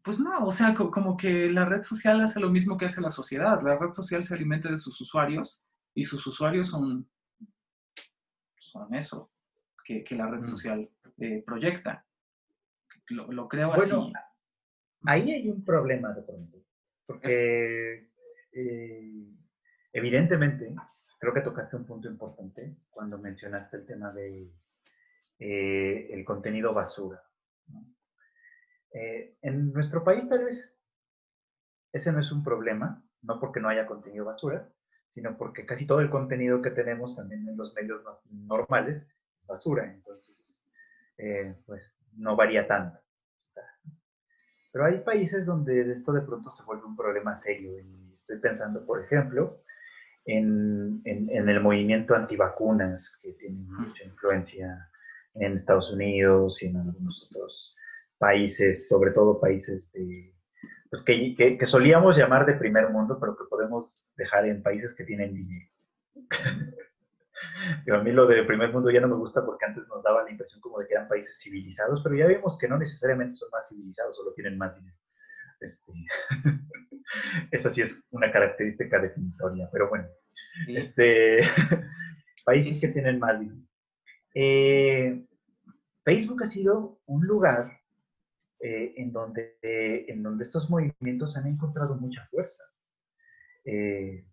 [0.01, 3.09] Pues no, o sea, como que la red social hace lo mismo que hace la
[3.09, 3.61] sociedad.
[3.61, 7.09] La red social se alimenta de sus usuarios y sus usuarios son,
[8.77, 9.31] son eso
[9.83, 10.43] que, que la red mm.
[10.43, 12.05] social eh, proyecta.
[13.09, 14.11] Lo, lo creo bueno,
[15.05, 16.57] Ahí hay un problema de pronto,
[17.05, 18.09] porque
[18.51, 19.27] eh,
[19.93, 20.75] evidentemente
[21.19, 24.51] creo que tocaste un punto importante cuando mencionaste el tema de
[25.39, 27.23] eh, el contenido basura.
[28.91, 30.77] Eh, en nuestro país tal vez
[31.93, 34.69] ese no es un problema, no porque no haya contenido basura,
[35.17, 39.03] sino porque casi todo el contenido que tenemos también en los medios normales
[39.35, 40.63] es basura, entonces
[41.17, 42.99] eh, pues no varía tanto.
[44.71, 47.79] Pero hay países donde esto de pronto se vuelve un problema serio.
[47.79, 49.63] Y estoy pensando, por ejemplo,
[50.25, 54.87] en, en el movimiento antivacunas, que tiene mucha influencia
[55.33, 57.75] en Estados Unidos y en algunos otros
[58.19, 60.36] países, sobre todo países de,
[60.89, 65.03] pues que, que, solíamos llamar de primer mundo, pero que podemos dejar en países que
[65.03, 65.69] tienen dinero.
[67.93, 70.31] a mí lo de primer mundo ya no me gusta porque antes nos daba la
[70.31, 73.67] impresión como de que eran países civilizados, pero ya vimos que no necesariamente son más
[73.67, 74.97] civilizados, solo tienen más dinero.
[75.59, 75.91] Este,
[77.51, 80.07] esa sí es una característica definitoria, pero bueno,
[80.67, 81.41] este,
[82.45, 83.61] países que tienen más dinero.
[84.33, 85.25] Eh,
[86.03, 87.79] Facebook ha sido un lugar
[88.59, 92.63] eh, en, donde, en donde estos movimientos han encontrado mucha fuerza,
[93.65, 94.25] eh,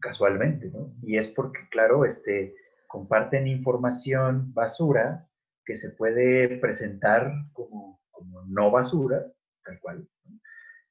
[0.00, 0.94] casualmente, ¿no?
[1.02, 2.54] Y es porque, claro, este,
[2.86, 5.28] comparten información basura
[5.64, 9.26] que se puede presentar como, como no basura,
[9.64, 10.08] tal cual.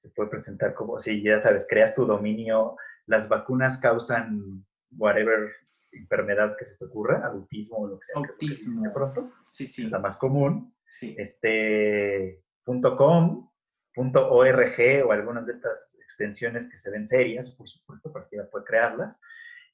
[0.01, 4.65] Se puede presentar como, si ya sabes, creas tu dominio, las vacunas causan
[4.97, 5.51] whatever
[5.91, 8.15] enfermedad que se te ocurra, autismo o lo que sea.
[8.17, 8.83] Autismo.
[8.83, 9.31] de pronto.
[9.45, 9.87] Sí, sí.
[9.89, 10.75] la más común.
[10.87, 11.15] Sí.
[11.17, 13.49] Este, .com,
[13.97, 19.15] .org o algunas de estas extensiones que se ven serias, por supuesto, cualquiera puede crearlas.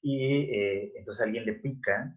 [0.00, 2.16] Y eh, entonces alguien le pica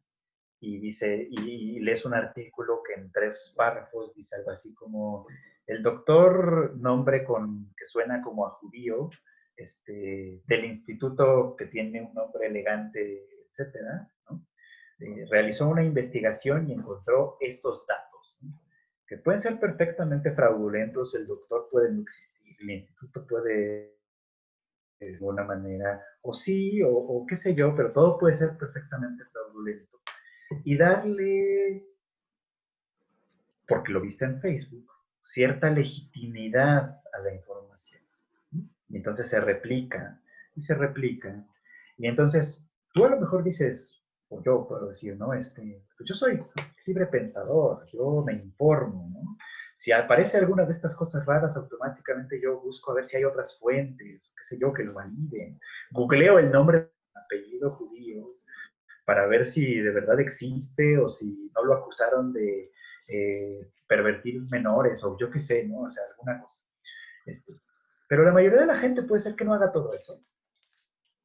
[0.60, 5.28] y dice, y, lees un artículo que en tres párrafos dice algo así como,
[5.68, 9.10] el doctor, nombre con, que suena como a judío,
[9.56, 13.26] este, del instituto que tiene un nombre elegante
[13.58, 14.10] etcétera,
[15.00, 18.15] eh, realizó una investigación y encontró estos datos,
[19.08, 23.96] que pueden ser perfectamente fraudulentos, el doctor puede no existir, el instituto puede
[25.00, 30.00] de alguna manera, o sí, o, qué sé yo, pero todo puede ser perfectamente fraudulento.
[30.64, 31.86] Y darle,
[33.68, 34.90] porque lo viste en Facebook,
[35.22, 38.02] cierta legitimidad a la información.
[38.90, 40.22] Y entonces se replica,
[40.56, 41.46] y se replica.
[41.98, 44.05] Y entonces tú a lo mejor dices,
[44.44, 45.34] yo puedo decir, ¿no?
[45.34, 46.44] Este, pues yo soy
[46.86, 49.38] libre pensador, yo me informo, ¿no?
[49.76, 53.60] Si aparece alguna de estas cosas raras, automáticamente yo busco a ver si hay otras
[53.60, 55.60] fuentes, qué sé yo, que lo validen.
[55.92, 58.36] Googleo el nombre apellido judío
[59.06, 62.72] para ver si de verdad existe o si no lo acusaron de
[63.08, 65.82] eh, pervertir menores o yo qué sé, ¿no?
[65.82, 66.64] O sea, alguna cosa.
[67.26, 67.54] Este,
[68.08, 70.24] pero la mayoría de la gente puede ser que no haga todo eso.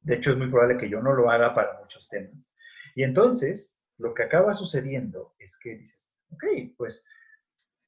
[0.01, 2.55] De hecho, es muy probable que yo no lo haga para muchos temas.
[2.95, 6.43] Y entonces, lo que acaba sucediendo es que dices, ok,
[6.77, 7.05] pues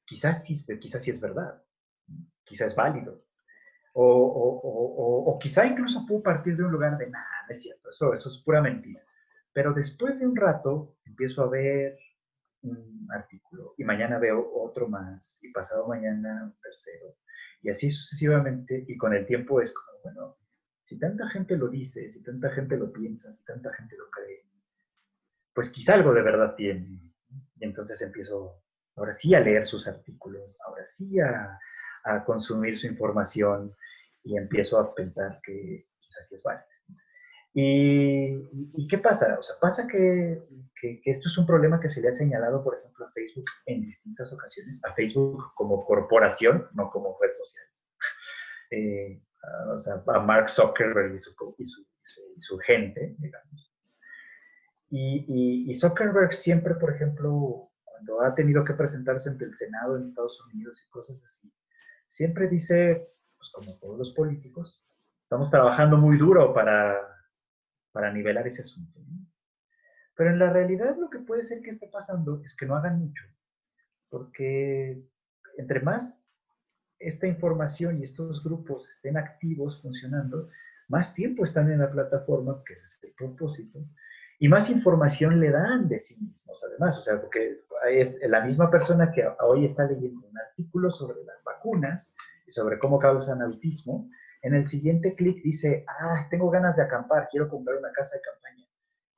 [0.04, 1.62] quizás sí, quizás sí es verdad,
[2.44, 3.24] quizás es válido.
[3.96, 7.90] O, o, o, quizá incluso puedo partir de un lugar de, nada, no es cierto,
[7.90, 9.00] eso, eso es pura mentira.
[9.52, 11.96] Pero después de un rato empiezo a ver
[12.62, 17.14] un artículo y mañana veo otro más y pasado mañana un tercero
[17.62, 20.36] y así sucesivamente y con el tiempo es como, bueno,
[20.84, 24.44] si tanta gente lo dice, si tanta gente lo piensa, si tanta gente lo cree,
[25.54, 27.00] pues quizá algo de verdad tiene.
[27.56, 28.62] Y entonces empiezo
[28.96, 31.58] ahora sí a leer sus artículos, ahora sí a,
[32.26, 33.74] consumir su información
[34.22, 36.66] y empiezo a pensar que quizás sí es válida.
[37.54, 39.38] ¿Y, qué pasa?
[39.38, 40.42] O sea, pasa que,
[41.04, 44.32] esto es un problema que se le ha señalado, por ejemplo, a Facebook en distintas
[44.34, 47.66] ocasiones, a Facebook como corporación, no como red social.
[48.70, 49.22] Eh,
[49.76, 51.18] o sea, a Mark Zuckerberg y
[52.38, 53.73] su, gente, digamos.
[54.90, 60.04] Y, y, Zuckerberg siempre, por ejemplo, cuando ha tenido que presentarse ante el Senado en
[60.04, 61.52] Estados Unidos y cosas así,
[62.08, 64.86] siempre dice, pues como todos los políticos,
[65.20, 67.14] estamos trabajando muy duro para
[67.94, 69.00] para nivelar ese asunto.
[70.16, 72.98] Pero en la realidad lo que puede ser que esté pasando es que no hagan
[72.98, 73.24] mucho,
[74.10, 75.00] porque
[75.56, 76.28] entre más
[76.98, 80.50] esta información y estos grupos estén activos, funcionando,
[80.88, 83.78] más tiempo están en la plataforma, que es el propósito,
[84.44, 88.70] y más información le dan de sí mismos, además, o sea, porque es la misma
[88.70, 92.14] persona que hoy está leyendo un artículo sobre las vacunas
[92.46, 94.10] y sobre cómo causan autismo,
[94.42, 98.20] en el siguiente clic dice, ah, tengo ganas de acampar, quiero comprar una casa de
[98.20, 98.68] campaña.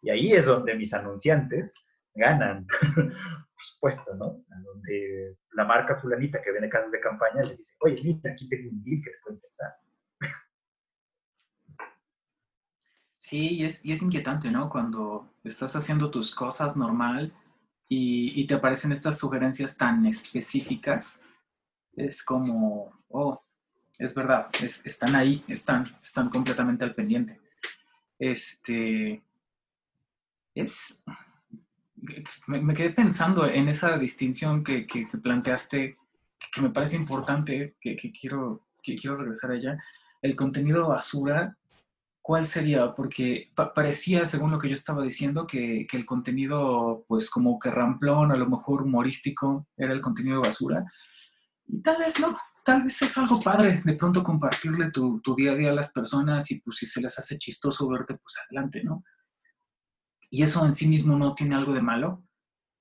[0.00, 1.74] Y ahí es donde mis anunciantes
[2.14, 4.44] ganan, por supuesto, ¿no?
[4.64, 8.70] Donde la marca fulanita que vende casas de campaña le dice, oye, mira, aquí tengo
[8.70, 9.74] un deal que te puede interesar.
[13.26, 14.70] Sí, y es, y es inquietante, ¿no?
[14.70, 17.32] Cuando estás haciendo tus cosas normal
[17.88, 21.24] y, y te aparecen estas sugerencias tan específicas,
[21.96, 23.42] es como, oh,
[23.98, 27.40] es verdad, están ahí, están, están completamente al pendiente.
[28.16, 29.24] Este,
[30.54, 31.02] es,
[32.46, 34.86] me, quedé pensando en esa distinción que,
[35.20, 35.96] planteaste,
[36.54, 39.84] que, me parece importante, que, quiero, que quiero regresar a ella.
[40.22, 41.56] El contenido basura,
[42.26, 42.92] ¿cuál sería?
[42.92, 48.32] Porque parecía, según lo que yo estaba diciendo, que, el contenido, pues como que ramplón,
[48.32, 50.84] a lo mejor humorístico, era el contenido basura.
[51.66, 55.54] Y tal vez no, tal vez es algo padre de pronto compartirle tu, día a
[55.54, 59.04] día a las personas y pues si se les hace chistoso verte, pues adelante, ¿no?
[60.28, 62.24] Y eso en sí mismo no tiene algo de malo,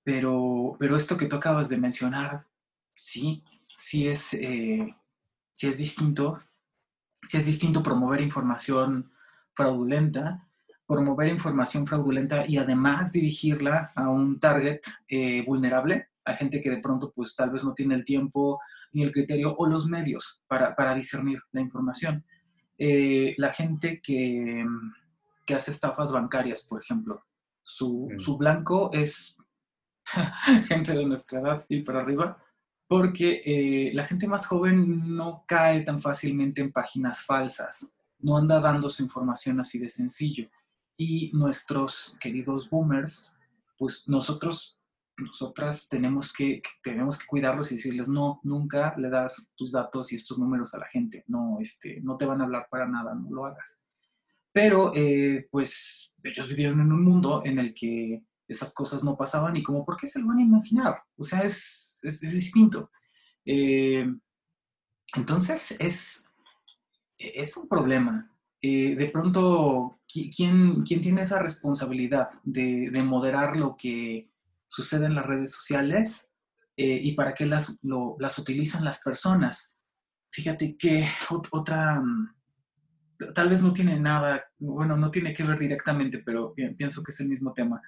[0.04, 2.48] pero, pero esto que tú acabas de mencionar,
[2.96, 3.44] sí,
[3.78, 4.96] sí es, eh,
[5.54, 6.36] sí es distinto,
[7.28, 9.12] sí es distinto promover información
[9.56, 10.48] fraudulenta,
[10.88, 16.80] promover información fraudulenta y además dirigirla a un target eh, vulnerable, a gente que de
[16.80, 18.60] pronto pues tal vez no tiene el tiempo
[18.92, 22.24] ni el criterio o los medios para, discernir la información.
[22.78, 24.66] Eh, la gente que,
[25.54, 27.24] hace estafas bancarias, por ejemplo,
[27.62, 28.38] su, mm.
[28.38, 29.38] blanco es
[30.68, 32.38] gente de nuestra edad y para arriba,
[32.88, 37.95] porque eh, la gente más joven no cae tan fácilmente en páginas falsas,
[38.26, 40.50] no anda dando su información así de sencillo.
[40.98, 43.36] Y nuestros queridos boomers,
[43.78, 44.80] pues nosotros
[45.18, 50.18] nosotras tenemos que, tenemos que cuidarlos y decirles, no, nunca le das tus datos y
[50.18, 53.30] estos números a la gente, no, este, no te van a hablar para nada, no
[53.32, 53.88] lo hagas.
[54.52, 59.56] Pero, eh, pues, ellos vivieron en un mundo en el que esas cosas no pasaban
[59.56, 61.02] y como, ¿por qué se lo van a imaginar?
[61.18, 62.92] O sea, es, es, distinto.
[63.46, 64.06] Eh,
[65.16, 66.30] entonces, es,
[67.34, 68.32] es un problema.
[68.62, 74.30] Eh, de pronto, ¿quién, ¿quién, tiene esa responsabilidad de, de moderar lo que
[74.68, 76.32] sucede en las redes sociales
[76.78, 77.80] eh, y para qué las,
[78.20, 79.80] las utilizan las personas.
[80.30, 81.08] Fíjate que
[81.52, 82.36] otra, mm,
[83.34, 87.20] tal vez no tiene nada, bueno, no tiene que ver directamente, pero pienso que es
[87.22, 87.82] el mismo tema.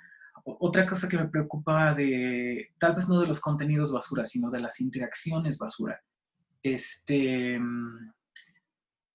[0.45, 4.61] Otra cosa que me preocupa de, tal vez no de los contenidos basura, sino de
[4.61, 6.01] las interacciones basura.
[6.63, 8.13] Este, mm,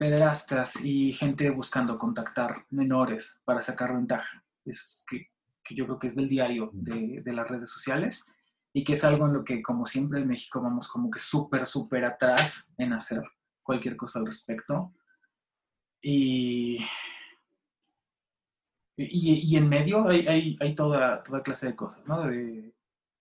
[0.02, 4.44] pederastas y gente buscando contactar menores para sacar ventaja.
[4.64, 8.30] Es que que yo creo que es del diario de, las redes sociales
[8.72, 11.66] y que es algo en lo que, como siempre en México, vamos como que súper,
[11.66, 13.22] súper atrás en hacer
[13.62, 14.92] cualquier cosa al respecto.
[16.00, 16.84] Y,
[18.96, 22.26] y, en medio hay, hay, toda, toda clase de cosas, ¿no?
[22.26, 22.74] De,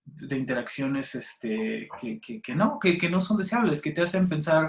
[0.04, 4.68] de interacciones este, que, que, no, que, que, no son deseables, que te hacen pensar,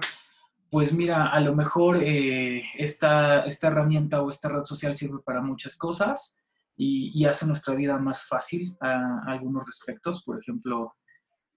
[0.73, 5.39] pues mira, a lo mejor eh, esta, esta herramienta o esta red social sirve para
[5.39, 6.35] muchas cosas,
[6.75, 10.23] y, hace nuestra vida más fácil a, algunos respectos.
[10.23, 10.95] Por ejemplo,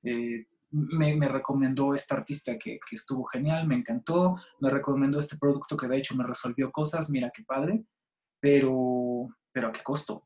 [0.02, 5.88] eh, me, recomendó esta artista que, estuvo genial, me encantó, me recomendó este producto que
[5.88, 7.86] de hecho me resolvió cosas, mira qué padre,
[8.38, 10.24] pero, pero a qué costo,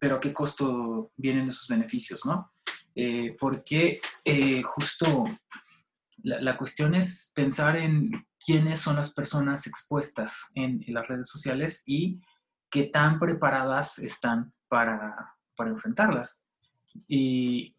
[0.00, 2.50] pero a qué costo vienen esos beneficios, ¿no?
[2.96, 4.00] Eh, porque
[4.64, 5.26] justo
[6.22, 8.10] la, cuestión es pensar en
[8.44, 12.20] quiénes son las personas expuestas en, en las redes sociales y
[12.74, 16.48] qué tan preparadas están para, enfrentarlas.
[17.06, 17.76] Y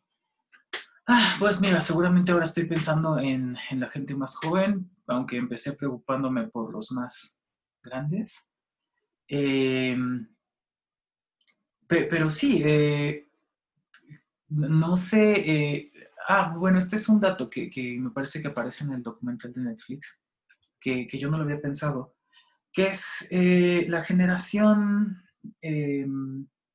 [1.05, 6.47] ah, pues mira, seguramente ahora estoy pensando en, la gente más joven, aunque empecé preocupándome
[6.47, 7.41] por los más
[7.83, 8.49] grandes.
[9.27, 10.29] Em,
[11.87, 13.27] pero sí, eh,
[14.47, 15.33] no sé.
[15.45, 15.91] Eh,
[16.27, 17.69] ah, bueno, este es un dato que,
[17.99, 20.23] me parece que aparece en el documental de Netflix,
[20.79, 22.15] que, yo no lo había pensado
[22.71, 25.23] que es eh, la generación,
[25.61, 26.05] eh,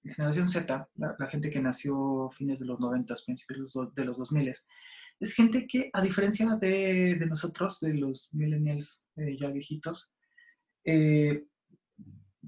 [0.03, 5.35] generación Z, la, gente que nació fines de los 90, principios de los 2000, es
[5.35, 10.11] gente que, a diferencia de, nosotros, de los millennials eh, ya viejitos,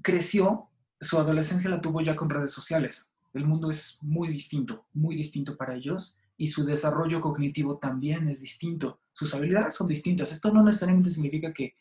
[0.01, 3.13] creció su adolescencia la tuvo ya con redes sociales.
[3.33, 8.41] El mundo es muy distinto, muy distinto para ellos y su desarrollo cognitivo también es
[8.41, 8.99] distinto.
[9.13, 10.29] Sus habilidades son distintas.
[10.29, 11.73] Esto no necesariamente significa que,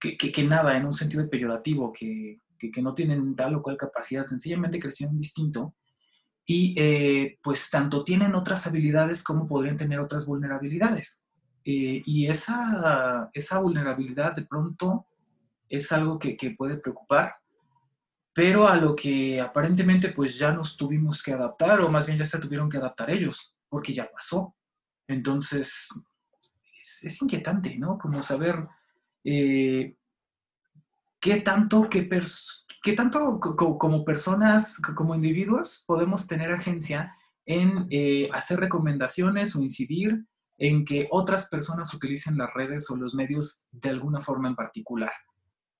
[0.00, 4.80] que, nada en un sentido peyorativo, que, que, no tienen tal o cual capacidad, sencillamente
[4.80, 5.74] crecieron distinto
[6.46, 11.26] y eh, pues tanto tienen otras habilidades como podrían tener otras vulnerabilidades.
[11.66, 15.08] Eh, y esa, esa vulnerabilidad de pronto
[15.68, 17.34] es algo que, que, puede preocupar,
[18.32, 22.24] pero a lo que aparentemente pues ya nos tuvimos que adaptar, o más bien ya
[22.24, 24.54] se tuvieron que adaptar ellos, porque ya pasó.
[25.08, 25.88] Entonces,
[26.80, 27.98] es, inquietante, ¿no?
[27.98, 28.68] Como saber
[29.24, 29.96] eh,
[31.18, 32.08] qué tanto, qué,
[32.84, 37.12] qué tanto como personas, como individuos, podemos tener agencia
[37.44, 40.24] en eh, hacer recomendaciones o incidir
[40.56, 45.10] en que otras personas utilicen las redes o los medios de alguna forma en particular.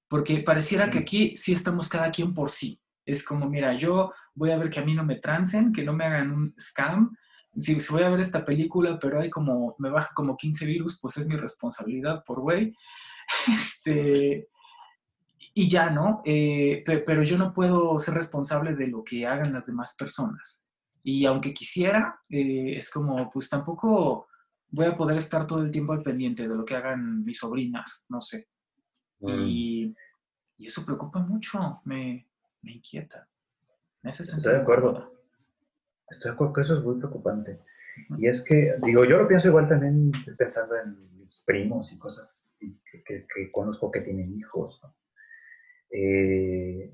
[0.08, 2.80] Porque pareciera que aquí sí estamos cada quien por sí.
[3.06, 5.92] Es como, mira, yo voy a ver que a mí no me trancen, que no
[5.92, 7.16] me hagan un scam.
[7.54, 10.98] Si, si voy a ver esta película, pero hay como, me baja como 15 virus,
[11.00, 12.74] pues es mi responsabilidad por güey.
[13.54, 14.48] Este,
[15.54, 16.20] y ya, ¿no?
[16.24, 20.68] Eh, pero yo no puedo ser responsable de lo que hagan las demás personas.
[21.04, 24.26] Y aunque quisiera, eh, es como, pues tampoco
[24.70, 28.06] voy a poder estar todo el tiempo al pendiente de lo que hagan mis sobrinas,
[28.08, 28.48] no sé.
[29.20, 29.46] Mm.
[29.46, 29.94] Y,
[30.58, 32.26] eso preocupa mucho, me,
[32.62, 33.28] me inquieta.
[34.02, 35.13] Estoy de acuerdo.
[36.14, 37.60] Estoy de acuerdo que eso es muy preocupante.
[38.18, 42.52] Y es que, digo, yo lo pienso igual también pensando en mis primos y cosas
[42.58, 44.94] que, que conozco que tienen hijos, ¿no?
[45.96, 46.92] Eh,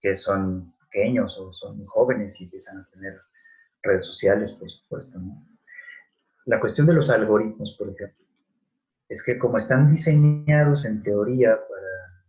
[0.00, 3.20] que son pequeños o son jóvenes y empiezan a tener
[3.82, 5.20] redes sociales, por supuesto.
[6.46, 8.24] La cuestión de los algoritmos, por ejemplo,
[9.10, 12.24] es que como están diseñados en teoría para,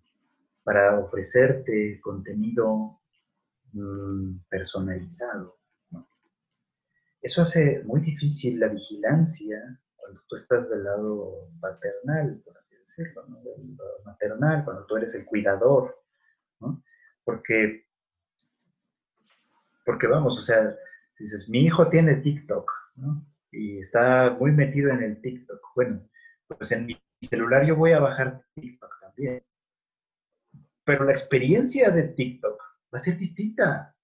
[0.66, 3.00] para ofrecerte contenido
[3.72, 5.56] mm, personalizado,
[7.26, 13.26] eso hace muy difícil la vigilancia cuando tú estás del lado paternal, por decirlo,
[14.06, 16.00] maternal, cuando tú eres el cuidador,
[16.60, 16.84] ¿no?
[17.24, 17.88] Porque,
[19.84, 20.76] porque vamos, o sea,
[21.18, 23.26] dices, mi hijo tiene TikTok, ¿no?
[23.52, 25.60] Y está muy metido en el TikTok.
[25.74, 26.08] Bueno,
[26.48, 29.44] pues en mi celular yo voy a bajar TikTok también.
[30.84, 32.62] Pero la experiencia de TikTok
[32.94, 33.95] va a ser distinta,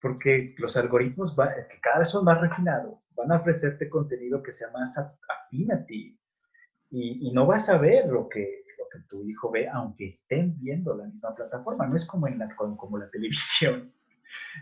[0.00, 4.70] porque los algoritmos que cada vez son más refinados van a ofrecerte contenido que sea
[4.70, 6.18] más afín a ti,
[6.90, 10.94] y, no vas a ver lo que, lo que tu hijo ve, aunque estén viendo
[10.94, 11.86] la misma plataforma.
[11.86, 13.92] No es como, en la, como, la televisión,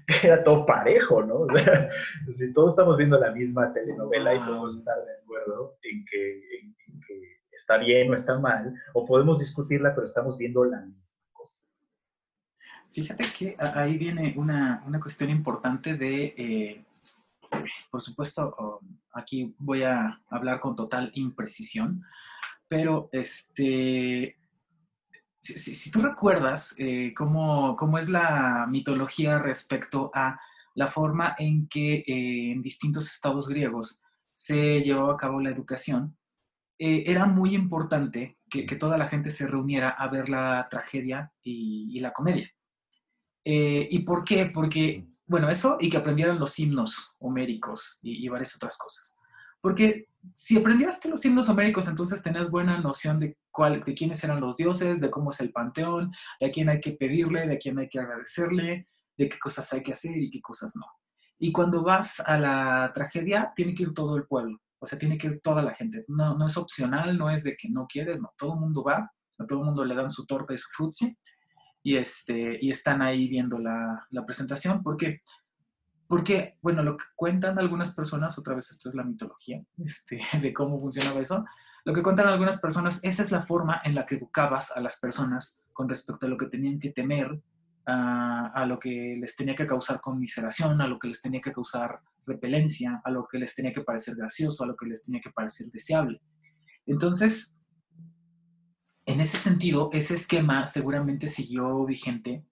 [0.07, 1.47] que era todo parejo, ¿no?
[2.35, 6.43] si todos estamos viendo la misma telenovela y podemos estar de acuerdo en que,
[7.53, 11.04] está bien o está mal, o podemos discutirla, pero estamos viendo la misma.
[12.95, 16.35] Fíjate que ahí viene una, una cuestión importante de...
[16.37, 16.85] Eh,
[17.91, 18.81] por supuesto,
[19.13, 22.05] aquí voy a hablar con total imprecisión,
[22.69, 24.37] pero este,
[25.41, 30.39] si, tú recuerdas eh, cómo, es la mitología respecto a
[30.75, 36.17] la forma en que eh, en distintos estados griegos se llevaba a cabo la educación,
[36.77, 42.13] era muy importante que, toda la gente se reuniera a ver la tragedia y, la
[42.13, 42.54] comedia.
[43.45, 44.47] ¿Y por qué?
[44.47, 49.19] Porque bueno, eso y que aprendieran los himnos homéricos y, varias otras cosas.
[49.61, 54.41] Porque si aprendías los himnos homéricos, entonces tenías buena noción de, cuál, de quiénes eran
[54.41, 57.59] los dioses, de cómo es el panteón, de a quién hay que pedirle, de a
[57.59, 60.87] quién hay que agradecerle, de qué cosas hay que hacer y qué cosas no.
[61.39, 65.17] Y cuando vas a la tragedia, tiene que ir todo el pueblo, o sea, tiene
[65.17, 66.05] que ir toda la gente.
[66.09, 69.11] No, no es opcional, no es de que no quieres, no, todo el mundo va,
[69.39, 71.17] a todo el mundo le dan su torta y su frutzi
[71.85, 75.21] y, este, y están ahí viendo la, la presentación, porque,
[76.09, 80.53] porque, bueno, lo que cuentan algunas personas, otra vez esto es la mitología este, de
[80.53, 81.45] cómo funcionaba eso,
[81.85, 84.99] lo que cuentan algunas personas, esa es la forma en la que educabas a las
[84.99, 87.39] personas con respecto a lo que tenían que temer,
[87.85, 91.53] a, a, lo que les tenía que causar conmiseración, a lo que les tenía que
[91.53, 95.21] causar repelencia, a lo que les tenía que parecer gracioso, a lo que les tenía
[95.21, 96.23] que parecer deseable.
[96.87, 97.59] Entonces,
[99.07, 102.45] en ese sentido, ese esquema seguramente siguió vigente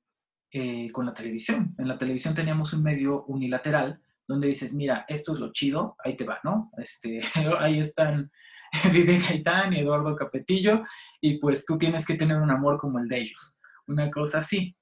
[0.51, 1.75] eh, con la televisión.
[1.79, 6.17] En la televisión teníamos un medio unilateral donde dices, mira, esto es lo chido, ahí
[6.17, 6.71] te va, ¿no?
[6.77, 7.21] Este,
[7.59, 8.31] ahí están
[8.93, 10.85] Vive Gaitán y Eduardo Capetillo,
[11.21, 14.77] y pues tú tienes que tener un amor como el de ellos, una cosa así.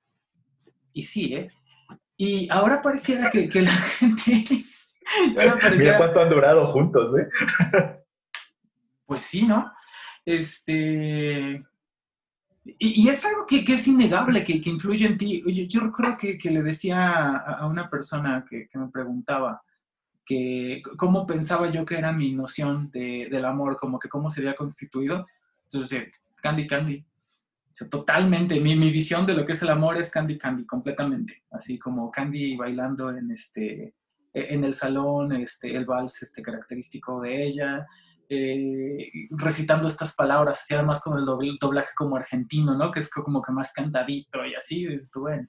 [0.92, 1.50] Y sí, ¿eh?
[2.16, 4.44] Y ahora pareciera que, la gente...
[5.76, 7.28] Mira cuánto han durado juntos, ¿eh?
[9.06, 9.72] Pues sí, ¿no?
[10.30, 11.64] Este,
[12.78, 15.42] Y, es algo que, es innegable, que, influye en ti.
[15.46, 19.62] Yo, yo recuerdo que, le decía a, una persona que, me preguntaba
[20.24, 24.54] que cómo pensaba yo que era mi noción del amor, como que cómo se había
[24.54, 25.26] constituido.
[25.64, 26.10] Entonces,
[26.40, 27.04] Candy Candy.
[27.90, 31.42] totalmente, mi, mi, visión de lo que es el amor es Candy Candy, completamente.
[31.50, 33.94] Así como Candy bailando en, este,
[34.32, 37.86] en el salón, este, el vals este, característico de ella,
[38.32, 42.92] eh, recitando estas palabras, así además con el doblaje como argentino, ¿no?
[42.92, 45.48] Que es como que más cantadito y así, bueno.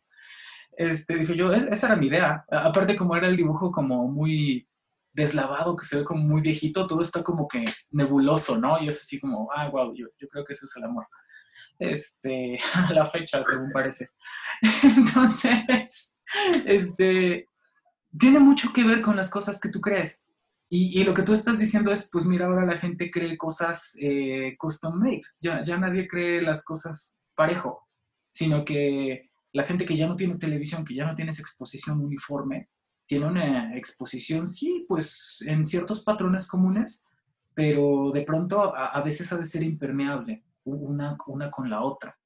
[0.71, 2.43] Este, dije yo, esa era mi idea.
[2.49, 4.67] Aparte como era el dibujo como muy
[5.13, 8.81] deslavado, que se ve como muy viejito, todo está como que nebuloso, ¿no?
[8.81, 11.05] Y es así como, ah, wow, yo, yo creo que eso es el amor.
[11.77, 14.09] Este, a la fecha, según parece.
[14.83, 16.17] Entonces,
[16.65, 17.45] este,
[18.17, 20.25] tiene mucho que ver con las cosas que tú crees.
[20.73, 24.55] Y, lo que tú estás diciendo es, pues mira, ahora la gente cree cosas eh,
[24.57, 27.89] custom made, ya, ya nadie cree las cosas parejo,
[28.29, 31.99] sino que la gente que ya no tiene televisión, que ya no tiene esa exposición
[31.99, 32.69] uniforme,
[33.05, 37.05] tiene una exposición, sí, pues en ciertos patrones comunes,
[37.53, 42.17] pero de pronto a, veces ha de ser impermeable una, una con la otra.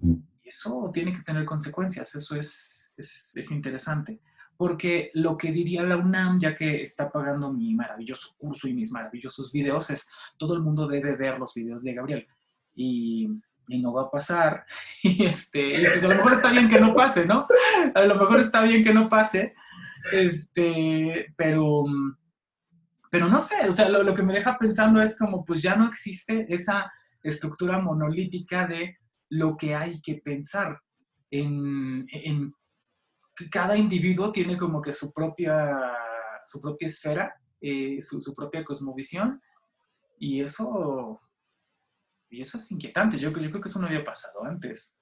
[0.00, 4.20] Y eso tiene que tener consecuencias, eso es, es, es interesante
[4.58, 8.90] porque lo que diría la UNAM, ya que está pagando mi maravilloso curso y mis
[8.90, 12.26] maravillosos videos, es todo el mundo debe ver los videos de Gabriel.
[12.74, 13.30] Y,
[13.68, 14.66] no va a pasar.
[15.04, 17.46] Y este, pues a lo mejor está bien que no pase, ¿no?
[17.94, 19.54] A lo mejor está bien que no pase.
[20.10, 21.84] Este, pero,
[23.12, 25.86] pero no sé, o sea, lo, que me deja pensando es como, pues ya no
[25.86, 26.92] existe esa
[27.22, 28.96] estructura monolítica de
[29.28, 30.80] lo que hay que pensar
[31.30, 32.52] en, en
[33.50, 35.78] cada individuo tiene como que su propia,
[36.44, 39.40] su propia esfera, eh, su, propia cosmovisión,
[40.18, 41.20] y eso,
[42.30, 43.18] y eso es inquietante.
[43.18, 45.00] Yo, yo creo que eso no había pasado antes.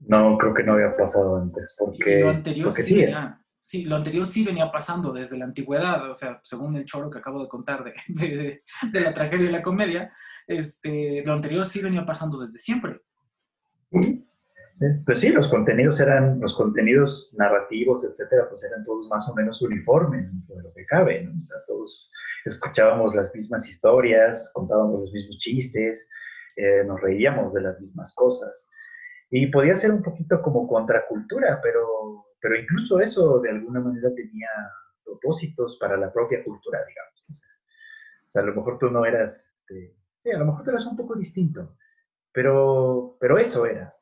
[0.00, 2.20] No, creo que no había pasado antes, porque...
[2.20, 6.40] lo anterior sí, venía, sí, lo anterior sí venía pasando desde la antigüedad, o sea,
[6.44, 7.92] según el choro que acabo de contar de,
[8.92, 10.12] de, la tragedia y la comedia,
[10.46, 13.00] este, lo anterior sí venía pasando desde siempre.
[15.04, 19.60] Pues sí, los contenidos eran, los contenidos narrativos, etcétera, pues eran todos más o menos
[19.60, 21.36] uniformes, de lo que cabe, ¿no?
[21.36, 22.12] O sea, todos
[22.44, 26.08] escuchábamos las mismas historias, contábamos los mismos chistes,
[26.54, 28.68] eh, nos reíamos de las mismas cosas.
[29.30, 34.48] Y podía ser un poquito como contracultura, pero, pero incluso eso de alguna manera tenía
[35.04, 37.26] propósitos para la propia cultura, digamos.
[38.26, 40.86] O sea, a lo mejor tú no eras, este, sí, a lo mejor tú eras
[40.86, 41.76] un poco distinto,
[42.32, 43.94] pero, pero eso era.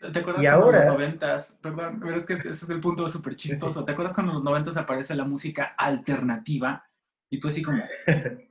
[0.00, 3.36] ¿Te acuerdas cuando en los noventas, perdón, pero es que ese es el punto súper
[3.36, 6.82] chistoso, ¿te acuerdas cuando en los noventas aparece la música alternativa?
[7.28, 7.82] Y tú así como,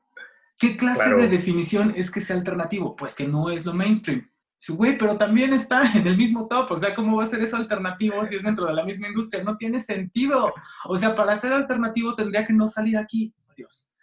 [0.59, 2.95] ¿qué clase de definición es que sea alternativo?
[2.95, 4.29] Pues que no es lo mainstream.
[4.67, 7.57] Güey, pero también está en el mismo top, o sea, ¿cómo va a ser eso
[7.57, 9.43] alternativo si es dentro de la misma industria?
[9.43, 10.53] No tiene sentido.
[10.85, 13.33] O sea, para ser alternativo tendría que no salir aquí.
[13.49, 13.93] Adiós.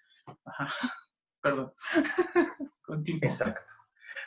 [1.41, 1.73] Perdón.
[3.23, 3.76] Exacto.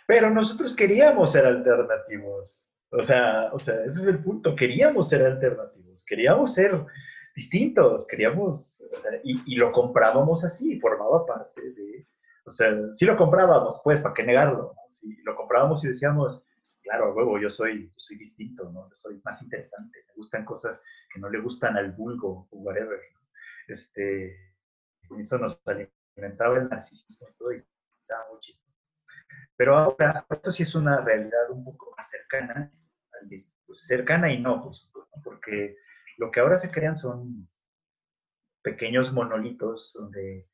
[0.10, 2.68] Pero nosotros queríamos ser alternativos.
[2.90, 4.56] O sea, o sea, ese es el punto.
[4.56, 6.84] Queríamos ser alternativos, queríamos ser
[7.36, 12.08] distintos, queríamos, o sea, y, lo comprábamos así, formaba parte de,
[12.44, 14.74] o sea, sí lo comprábamos, pues, ¿para qué negarlo?
[14.74, 15.12] ¿no?
[15.26, 16.44] lo comprábamos y decíamos,
[16.82, 18.90] claro, huevo, yo soy, soy distinto, ¿no?
[18.90, 20.82] Yo soy más interesante, me gustan cosas
[21.14, 23.00] que no le gustan al vulgo o whatever.
[23.68, 24.36] Este,
[25.20, 27.64] eso nos alimentaba el narcisismo todo y
[29.60, 32.72] pero ahora, esto sí es una realidad un poco más cercana.
[33.66, 34.72] Pues, cercana y no,
[35.22, 35.76] porque
[36.18, 37.50] lo que ahora se crean son
[38.62, 40.48] pequeños monolitos donde,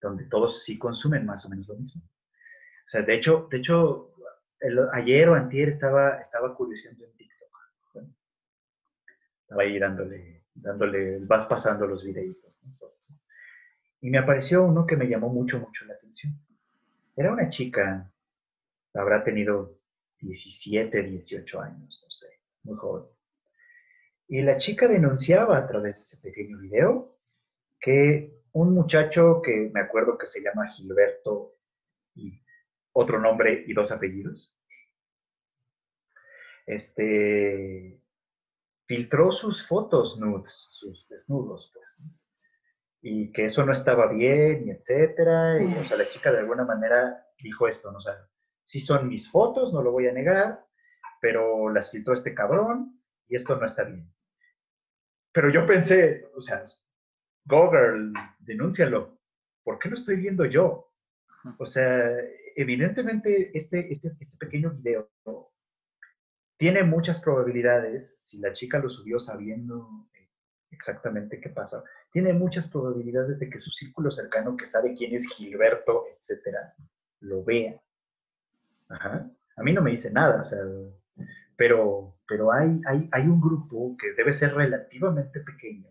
[0.00, 2.02] donde todos sí consumen más o menos lo mismo.
[2.04, 4.14] O sea, de hecho, de hecho
[4.92, 8.04] ayer o antier estaba, estaba curioseando en TikTok.
[9.40, 12.54] Estaba ahí dándole, dándole, vas pasando los videitos.
[14.02, 16.32] Y me apareció uno que me llamó mucho, mucho la atención.
[17.16, 18.08] Era una chica
[18.94, 19.78] habrá tenido
[20.20, 22.26] 17, 18 años, no sé,
[22.62, 23.04] muy joven.
[24.28, 27.18] Y la chica denunciaba a través de ese pequeño video
[27.80, 31.56] que un muchacho que me acuerdo que se llama Gilberto
[32.14, 32.40] y
[32.92, 34.56] otro nombre y dos apellidos,
[36.66, 38.00] este,
[38.86, 41.98] filtró sus fotos nudes, sus desnudos, pues,
[43.00, 46.64] y que eso no estaba bien, y etcétera, y, o sea, la chica de alguna
[46.64, 47.98] manera dijo esto, ¿no?
[47.98, 48.02] O
[48.72, 50.66] Sí son mis fotos, no lo voy a negar,
[51.20, 52.98] pero las filtró este cabrón
[53.28, 54.10] y esto no está bien.
[55.30, 56.64] Pero yo pensé, o sea,
[57.44, 59.18] Google, denúncialo.
[59.62, 60.90] ¿Por qué lo estoy viendo yo?
[61.58, 62.16] O sea,
[62.56, 65.10] evidentemente este, este, este pequeño video
[66.56, 70.08] tiene muchas probabilidades, si la chica lo subió sabiendo
[70.70, 75.28] exactamente qué pasa, tiene muchas probabilidades de que su círculo cercano, que sabe quién es
[75.28, 76.74] Gilberto, etcétera,
[77.20, 77.78] lo vea.
[79.00, 80.60] A mí no me dice nada, o sea,
[81.56, 85.88] pero, pero hay, hay, hay un grupo que debe ser relativamente pequeño,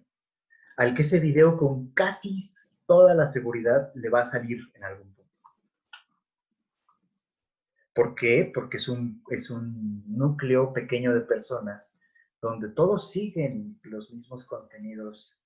[0.77, 2.43] al que ese video con casi
[2.85, 5.31] toda la seguridad le va a salir en algún punto.
[7.93, 8.51] ¿Por qué?
[8.53, 11.95] Porque es un, es un núcleo pequeño de personas
[12.41, 15.39] donde todos siguen los mismos contenidos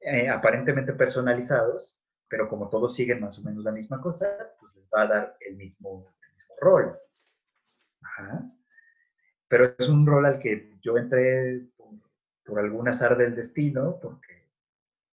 [0.00, 4.26] eh, aparentemente personalizados, pero como todos siguen más o menos la misma cosa,
[4.58, 6.15] pues les va a dar el mismo,
[6.60, 6.98] rol.
[9.48, 11.66] Pero es un rol al que yo entré
[12.44, 14.48] por, algún azar del destino, porque,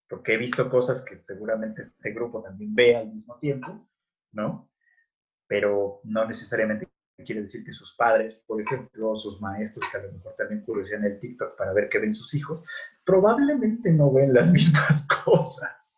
[0.08, 3.88] porque he visto cosas que seguramente este grupo también ve al mismo tiempo,
[4.32, 4.70] ¿no?
[5.46, 6.88] Pero no necesariamente
[7.24, 11.04] quiere decir que sus padres, por ejemplo, sus maestros, que a lo mejor también curiosean
[11.04, 12.64] el TikTok para ver qué ven sus hijos,
[13.04, 15.91] probablemente no ven las mismas cosas.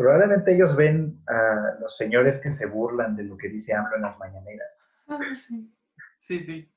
[0.00, 4.02] Probablemente ellos ven a los señores que se burlan de lo que dice AMLO en
[4.02, 4.70] las mañaneras.
[5.06, 5.70] Ah, sí.
[6.16, 6.72] Sí, sí.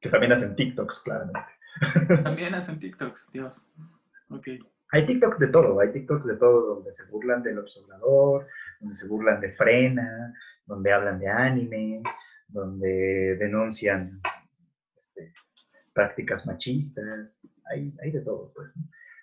[0.00, 1.52] Que también hacen TikToks, claramente.
[2.24, 3.74] También hacen TikToks, Dios.
[4.30, 4.48] Ok.
[4.92, 8.46] Hay TikToks de todo, hay TikToks de todo, donde se burlan del observador,
[8.80, 12.02] donde se burlan de Frena, donde hablan de anime,
[12.48, 14.22] donde denuncian
[14.96, 15.34] este,
[15.92, 17.38] prácticas machistas,
[17.70, 18.72] hay, hay, de todo, pues.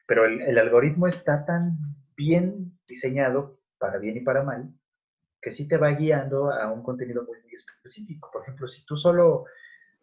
[0.06, 1.72] Pero el, algoritmo está tan
[2.16, 4.74] bien diseñado, para bien y para mal,
[5.42, 8.30] que sí te va guiando a un contenido muy, específico.
[8.32, 9.46] Por ejemplo, si tú solo,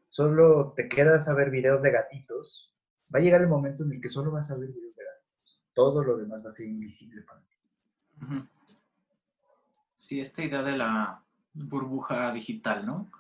[0.07, 2.75] solo te quedas a ver videos de gatitos,
[3.15, 5.63] va a llegar el momento en el que solo vas a ver videos de gatitos.
[5.75, 7.57] Todo lo demás va a ser invisible para ti.
[9.95, 11.23] Sí, esta idea de la
[11.53, 13.11] burbuja digital, ¿no?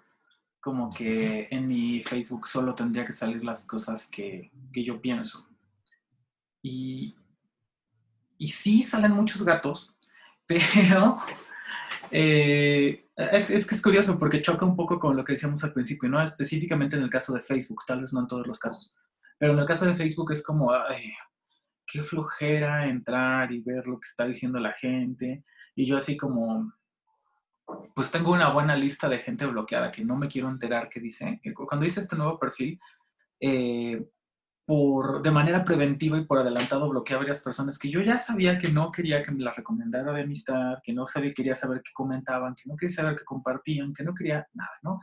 [0.60, 5.48] Como que en mi Facebook solo tendría que salir las cosas que, yo pienso.
[6.62, 7.14] Y,
[8.38, 9.94] y sí salen muchos gatos,
[10.46, 11.18] pero
[12.10, 15.72] eh, es, es, que es curioso porque choca un poco con lo que decíamos al
[15.72, 16.22] principio, ¿no?
[16.22, 18.96] Específicamente en el caso de Facebook, tal vez no en todos los casos,
[19.38, 21.12] pero en el caso de Facebook es como, ay,
[21.86, 25.44] qué flojera entrar y ver lo que está diciendo la gente.
[25.74, 26.72] Y yo así como,
[27.94, 31.40] pues tengo una buena lista de gente bloqueada que no me quiero enterar qué dice.
[31.54, 32.78] Cuando hice este nuevo perfil,
[33.40, 34.04] eh,
[34.66, 38.58] por, de manera preventiva y por adelantado bloqueé a varias personas que yo ya sabía
[38.58, 41.92] que no quería que me las recomendara de amistad, que no sabía, quería saber qué
[41.94, 45.00] comentaban, que no quería saber qué compartían, que no quería nada, ¿no?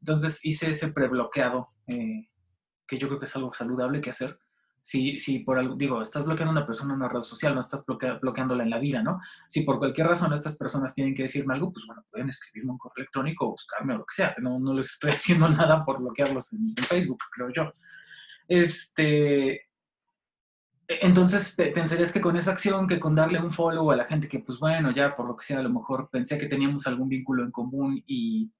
[0.00, 2.28] Entonces hice ese prebloqueado, eh,
[2.86, 4.38] que yo creo que es algo saludable que hacer
[4.84, 7.60] si, si por algo, digo, estás bloqueando a una persona en una red social, no
[7.60, 7.86] estás
[8.20, 9.18] bloqueándola en la vida, ¿no?
[9.48, 12.76] Si por cualquier razón estas personas tienen que decirme algo, pues bueno, pueden escribirme un
[12.76, 14.34] correo electrónico o buscarme o lo que sea.
[14.42, 17.72] No, no les estoy haciendo nada por bloquearlos en, Facebook, creo yo.
[18.48, 19.62] Este,
[20.86, 24.40] entonces pensarías que con esa acción, que con darle un follow a la gente que,
[24.40, 27.42] pues bueno, ya por lo que sea, a lo mejor pensé que teníamos algún vínculo
[27.42, 28.52] en común y,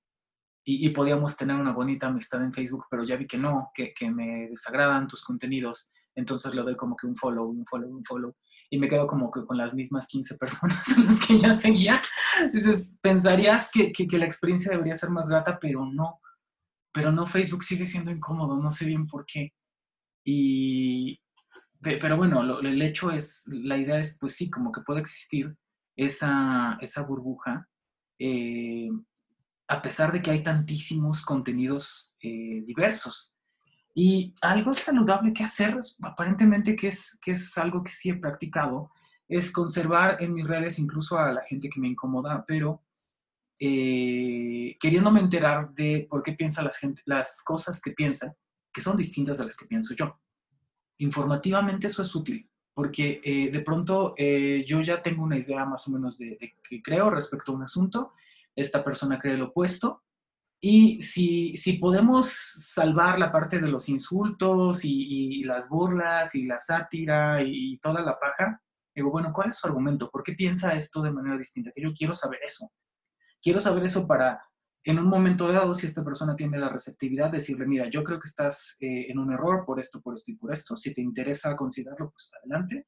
[0.65, 4.11] y, podíamos tener una bonita amistad en Facebook, pero ya vi que no, que, que
[4.11, 8.35] me desagradan tus contenidos entonces le doy como que un follow, un follow, un follow,
[8.71, 12.01] y me quedo como que con las mismas 15 personas en las que ya seguía.
[12.41, 16.21] Entonces, pensarías que, que, la experiencia debería ser más grata, pero no.
[16.93, 19.53] Pero no, Facebook sigue siendo incómodo, no sé bien por qué.
[20.25, 21.21] Y,
[21.83, 25.55] pero bueno, el hecho es, la idea es, pues sí, como que puede existir
[25.97, 27.69] esa, esa burbuja,
[28.19, 28.89] eh,
[29.69, 33.39] a pesar de que hay tantísimos contenidos eh, diversos.
[33.95, 38.91] Y algo saludable que hacer, aparentemente que es, que es algo que sí he practicado,
[39.29, 42.83] es conservar en mis redes incluso a la gente que me incomoda, pero
[43.59, 48.35] eh, queriéndome enterar de por qué piensa la gente, las cosas que piensa,
[48.75, 50.19] que son distintas de las que pienso yo.
[50.99, 55.89] Informativamente eso es útil, porque eh, de pronto eh, yo ya tengo una idea más
[55.89, 58.13] o menos de, de qué creo respecto a un asunto,
[58.55, 60.05] esta persona cree lo opuesto,
[60.67, 66.59] y si, si podemos salvar la parte de los insultos y, las burlas y la
[66.59, 68.63] sátira y, toda la paja,
[68.95, 70.09] digo, bueno, ¿cuál es su argumento?
[70.11, 71.71] ¿Por qué piensa esto de manera distinta?
[71.71, 72.71] Que yo quiero saber eso.
[73.43, 74.43] Quiero saber eso para,
[74.85, 78.29] en un momento dado, si esta persona tiene la receptividad, decirle, mira, yo creo que
[78.29, 80.77] estás eh, en un error por esto, por esto y por esto.
[80.77, 82.87] Si te interesa considerarlo, pues adelante.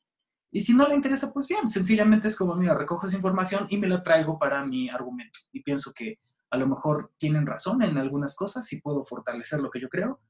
[0.51, 3.78] Y si no le interesa, pues bien, sencillamente es como, mira, recojo esa información y
[3.78, 5.38] me la traigo para mi argumento.
[5.53, 6.18] Y pienso que
[6.51, 10.20] a lo mejor tienen razón en algunas cosas y puedo fortalecer lo que yo creo,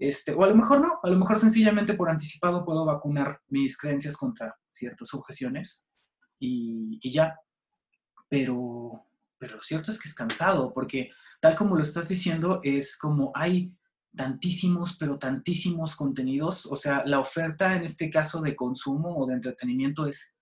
[0.00, 3.76] este, o a lo mejor no, a lo mejor sencillamente por anticipado puedo vacunar mis
[3.76, 5.86] creencias contra ciertas objeciones
[6.38, 7.36] y, ya.
[8.26, 9.04] pero,
[9.40, 11.10] pero lo cierto es que es cansado, porque
[11.40, 13.72] tal como lo estás diciendo, es como hay
[14.14, 19.34] tantísimos, pero tantísimos contenidos, o sea, la oferta en este caso de consumo o de
[19.34, 20.36] entretenimiento es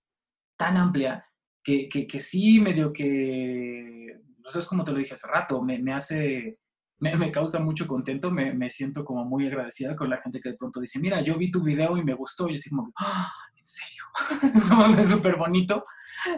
[0.57, 1.25] tan amplia
[1.63, 5.79] que, que, sí medio que, no sé, es como te lo dije hace rato, me,
[5.79, 6.59] me hace,
[6.99, 10.51] me, me, causa mucho contento, me, me, siento como muy agradecida con la gente que
[10.51, 13.31] de pronto dice, mira, yo vi tu video y me gustó, y así como, ¡Ah!
[13.69, 14.55] ¿En serio?
[14.55, 15.83] es como súper bonito.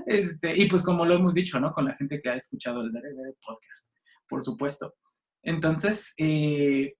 [0.06, 1.72] Este, y pues como lo hemos dicho, ¿no?
[1.72, 3.92] Con la gente que ha escuchado el Dere Podcast,
[4.28, 4.94] por supuesto.
[5.42, 6.94] Entonces, eh,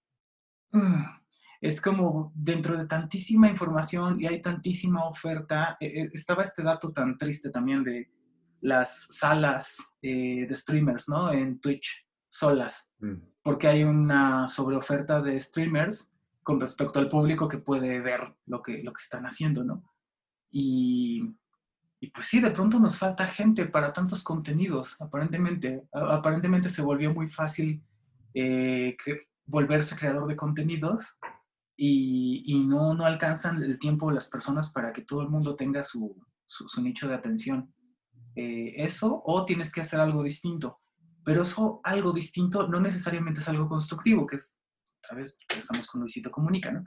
[1.59, 6.91] es como dentro de tantísima información y hay tantísima oferta, eh, eh, estaba este dato
[6.91, 8.09] tan triste también de
[8.61, 11.31] las salas de streamers, ¿no?
[11.31, 13.15] En Twitch solas, mm.
[13.43, 18.83] porque hay una sobreoferta de streamers con respecto al público que puede ver lo que,
[18.83, 19.83] lo que están haciendo, ¿no?
[20.51, 21.33] Y,
[21.99, 25.83] y pues sí, de pronto nos falta gente para tantos contenidos, aparentemente.
[25.93, 27.81] Aparentemente se volvió muy fácil
[28.33, 28.97] eh,
[29.45, 31.19] volverse creador de contenidos
[31.75, 35.83] y, y, no, no alcanzan el tiempo las personas para que todo el mundo tenga
[35.83, 36.15] su,
[36.47, 37.73] su, nicho de atención.
[38.35, 40.79] Eh, eso o tienes que hacer algo distinto.
[41.23, 44.61] Pero eso, algo distinto, no necesariamente es algo constructivo, que es,
[45.03, 46.83] otra vez, empezamos con Luisito Comunica, ¿no?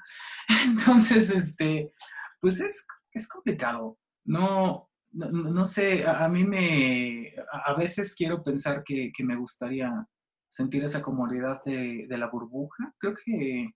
[0.66, 1.92] Entonces, este,
[2.40, 3.98] pues es es complicado.
[4.24, 10.06] No, no, sé, a, mí me, a, veces quiero pensar que, me gustaría
[10.48, 12.92] sentir esa comodidad de, la burbuja.
[12.98, 13.70] Creo que,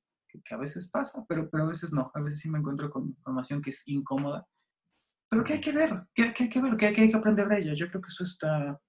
[0.51, 2.11] a veces pasa, pero, pero a veces no.
[2.15, 4.47] A veces sí me encuentro con información que es incómoda.
[5.31, 7.75] Pero que hay que ver, que, hay que ver, que hay, que aprender de ella.
[7.75, 8.81] Yo creo que eso está,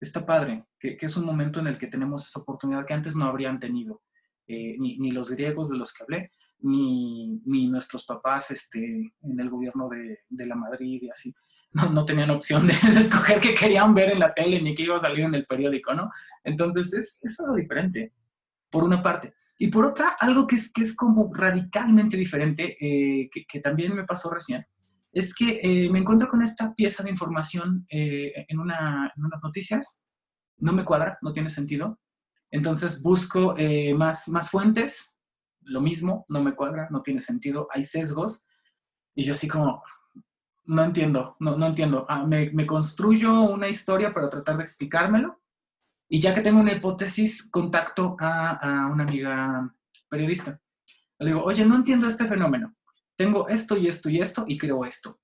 [0.00, 3.26] está padre, que, es un momento en el que tenemos esa oportunidad que antes no
[3.26, 4.02] habrían tenido,
[4.46, 6.30] eh, ni, ni, los griegos de los que hablé,
[6.62, 11.34] ni, ni nuestros papás este, en el gobierno de, de la Madrid y así.
[11.74, 14.98] No, no, tenían opción de, escoger qué querían ver en la tele ni qué iba
[14.98, 16.10] a salir en el periódico, ¿no?
[16.44, 18.12] Entonces es, es algo diferente,
[18.70, 19.34] por una parte.
[19.58, 23.94] Y por otra, algo que es, que es como radicalmente diferente, eh, que, que, también
[23.94, 24.66] me pasó recién,
[25.12, 29.42] es que eh, me encuentro con esta pieza de información eh, en, una, en, unas
[29.42, 30.06] noticias,
[30.58, 32.00] no me cuadra, no tiene sentido.
[32.50, 33.56] Entonces busco
[33.96, 35.18] más, más fuentes,
[35.64, 38.46] lo mismo, no me cuadra, no tiene sentido, hay sesgos.
[39.14, 39.82] Y yo así como,
[40.64, 42.06] no entiendo, no, no entiendo.
[42.08, 45.40] Ah, me, me, construyo una historia para tratar de explicármelo.
[46.08, 49.74] Y ya que tengo una hipótesis, contacto a, a una amiga
[50.08, 50.60] periodista.
[51.18, 52.74] Le digo, oye, no entiendo este fenómeno.
[53.16, 55.18] Tengo esto y esto y esto y creo esto.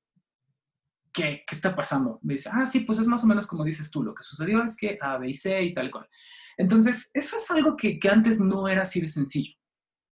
[1.13, 2.21] ¿Qué, ¿Qué está pasando?
[2.23, 4.03] Me dice, ah, sí, pues es más o menos como dices tú.
[4.03, 6.09] Lo que sucedió es que A, B y C y tal cual.
[6.57, 9.58] Entonces, eso es algo que, que antes no era así de sencillo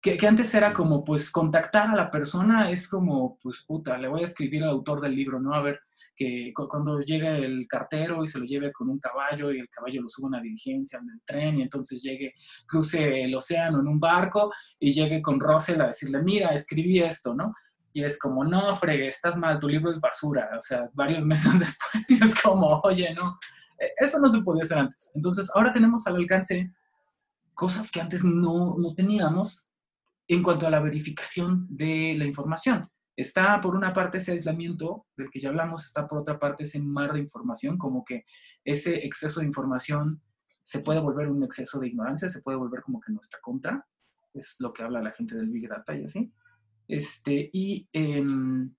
[0.03, 4.19] que, antes era como, pues, contactar a la persona es como, pues, puta, le voy
[4.21, 5.53] a escribir al autor del libro, ¿no?
[5.53, 5.79] A ver,
[6.13, 10.01] que cuando llegue el cartero y se lo lleve con un caballo y el caballo
[10.01, 12.33] lo sube a una diligencia en el tren y entonces llegue,
[12.67, 17.33] cruce el océano en un barco y llegue con Russell a decirle, mira, escribí esto,
[17.33, 17.53] ¿no?
[17.93, 20.49] Y es como, no, fregue, estás mal, tu libro es basura.
[20.57, 23.39] O sea, varios meses después es como, oye, no,
[23.79, 25.13] e, eso no se podía hacer antes.
[25.15, 26.69] Entonces, ahora tenemos al alcance
[27.53, 29.72] cosas que antes no, no teníamos
[30.33, 32.89] en cuanto a la verificación de la información.
[33.15, 36.79] Está por una parte ese aislamiento del que ya hablamos, está por otra parte ese
[36.79, 38.25] mar de información, como que
[38.63, 40.21] ese exceso de información
[40.63, 43.85] se puede volver un exceso de ignorancia, se puede volver como que nuestra contra,
[44.33, 46.33] es lo que habla la gente del Big Data y así.
[46.87, 48.73] Este, y, em,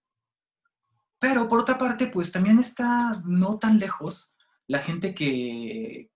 [1.18, 4.36] pero por otra parte, pues también está no tan lejos
[4.66, 6.11] la gente que,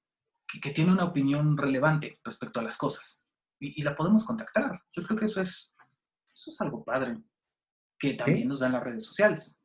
[0.61, 3.28] que tiene una opinión relevante respecto a las cosas
[3.61, 4.81] y, la podemos contactar.
[4.93, 5.75] Yo creo que eso es,
[6.35, 7.17] eso es algo padre,
[7.99, 9.61] que también nos dan las redes sociales.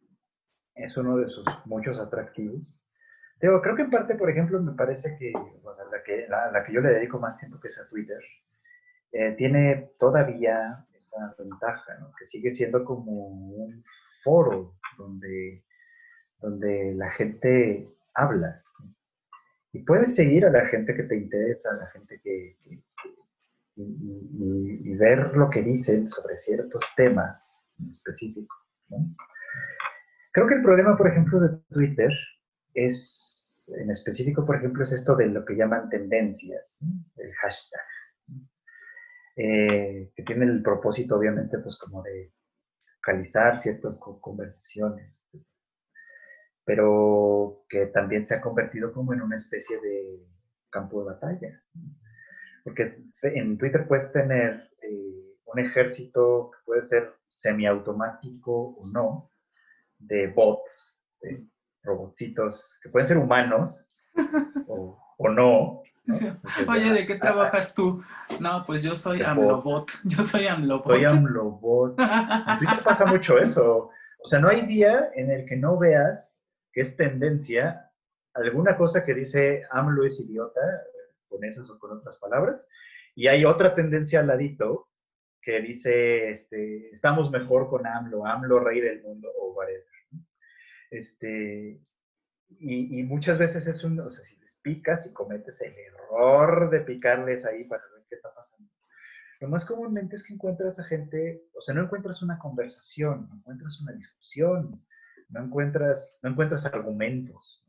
[0.75, 2.83] Es uno de sus muchos atractivos.
[3.39, 6.93] Creo que en parte, por ejemplo, me parece que, la, que la, que yo le
[6.93, 8.19] dedico más tiempo que es a Twitter,
[9.11, 12.13] eh, tiene todavía esa ventaja, ¿no?
[12.17, 13.83] que sigue siendo como un
[14.23, 15.63] foro donde,
[16.39, 18.63] donde la gente habla.
[19.73, 22.57] Y puedes seguir a la gente que te interesa, a la gente que,
[23.75, 28.55] y, ver lo que dicen sobre ciertos temas en específico.
[30.31, 32.11] Creo que el problema, por ejemplo, de Twitter
[32.73, 36.79] es, en específico, por ejemplo, es esto de lo que llaman tendencias,
[37.17, 37.81] el hashtag,
[39.35, 42.31] eh, que tiene el propósito, obviamente, pues como de
[42.97, 45.25] focalizar ciertas conversaciones,
[46.63, 50.25] pero que también se ha convertido como en una especie de
[50.69, 51.63] campo de batalla.
[52.63, 59.31] Porque en Twitter puedes tener eh, un ejército que puede ser semiautomático o no,
[59.97, 61.45] de bots, de
[61.83, 63.85] robotcitos, que pueden ser humanos,
[64.67, 65.81] o, o no.
[66.67, 68.03] Oye, ¿de qué trabajas tú?
[68.39, 69.89] No, pues yo soy AMLOBot.
[70.03, 70.85] Yo soy AMLOBot.
[70.85, 71.99] Soy AMLOBot.
[71.99, 73.89] En Twitter pasa mucho eso.
[74.21, 76.43] O sea, no hay día en el que no veas
[76.73, 77.89] que es tendencia
[78.33, 80.61] alguna cosa que dice AMLO es idiota,
[81.33, 82.67] con esas o con otras palabras,
[83.15, 84.89] y hay otra tendencia al ladito
[85.41, 89.83] que dice, este, estamos mejor con AMLO, AMLO rey del mundo, o whatever.
[90.89, 91.81] Este,
[92.59, 96.69] y, y, muchas veces es un, o sea, si les picas y cometes el error
[96.69, 98.71] de picarles ahí para ver qué está pasando.
[99.39, 103.35] Lo más comúnmente es que encuentras a gente, o sea, no encuentras una conversación, no
[103.35, 104.85] encuentras una discusión,
[105.29, 107.62] no encuentras, no encuentras argumentos.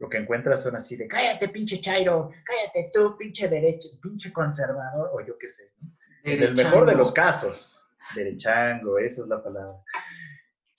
[0.00, 5.10] Lo que encuentras son así de, cállate pinche chairo, cállate tú pinche derecho, pinche conservador,
[5.12, 5.72] o yo qué sé.
[6.24, 9.76] En el mejor de los casos, derechango, esa es la palabra.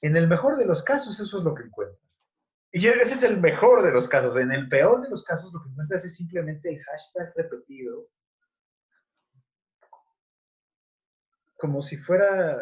[0.02, 2.32] En el mejor de los casos, eso es lo que encuentras.
[2.72, 4.36] Y ese es el mejor de los casos.
[4.38, 8.08] En el peor de los casos, lo que encuentras es simplemente el hashtag repetido,
[11.58, 12.58] como si fuera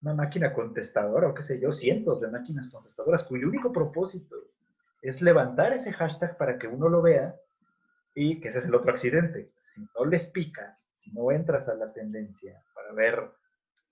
[0.00, 4.34] una máquina contestadora o qué sé yo, cientos de máquinas contestadoras, cuyo único propósito
[5.02, 7.34] es levantar ese hashtag para que uno lo vea
[8.14, 9.52] y que ese es el otro accidente.
[9.58, 13.30] Si no les picas, si no entras a la tendencia para ver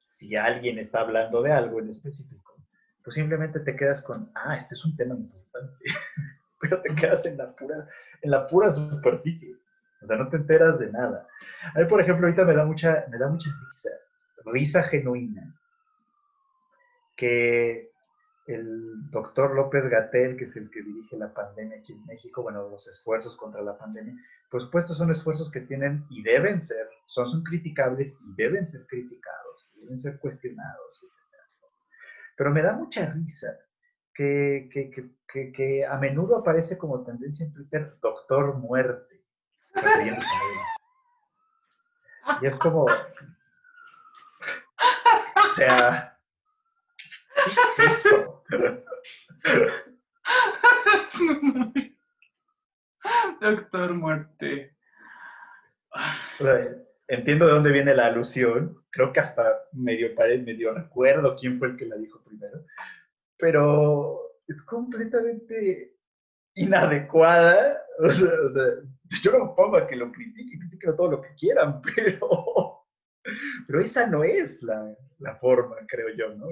[0.00, 2.54] si alguien está hablando de algo en específico,
[3.02, 5.84] pues simplemente te quedas con, ah, este es un tema importante,
[6.60, 7.88] pero te quedas en la pura,
[8.22, 9.56] en la pura superficie.
[10.02, 11.26] O sea, no te enteras de nada.
[11.74, 13.90] A mí, por ejemplo, ahorita me da mucha, me da mucha risa,
[14.46, 15.54] risa genuina,
[17.16, 17.89] que
[18.54, 22.68] el doctor López Gatel, que es el que dirige la pandemia aquí en México, bueno,
[22.68, 24.14] los esfuerzos contra la pandemia,
[24.50, 28.86] por supuesto son esfuerzos que tienen y deben ser, son, son criticables y deben ser
[28.86, 31.06] criticados, deben ser cuestionados.
[32.36, 33.58] Pero me da mucha risa
[34.14, 39.22] que, que, que, que, a menudo aparece como tendencia en Twitter Doctor Muerte.
[42.40, 42.88] Y es como, o
[45.54, 46.10] sea,
[47.44, 48.39] ¿Qué es eso?
[53.40, 54.76] Doctor Muerte.
[57.08, 58.76] entiendo de dónde viene la alusión.
[58.90, 62.64] Creo que hasta medio, medio recuerdo quién fue el que la dijo primero.
[63.38, 65.96] Pero es completamente
[66.54, 67.76] inadecuada.
[68.02, 68.32] O sea,
[69.22, 72.86] yo no pongo a que lo critiquen, critiquen todo lo que quieran, pero,
[73.66, 76.46] pero esa no es la, la forma, creo yo, ¿no?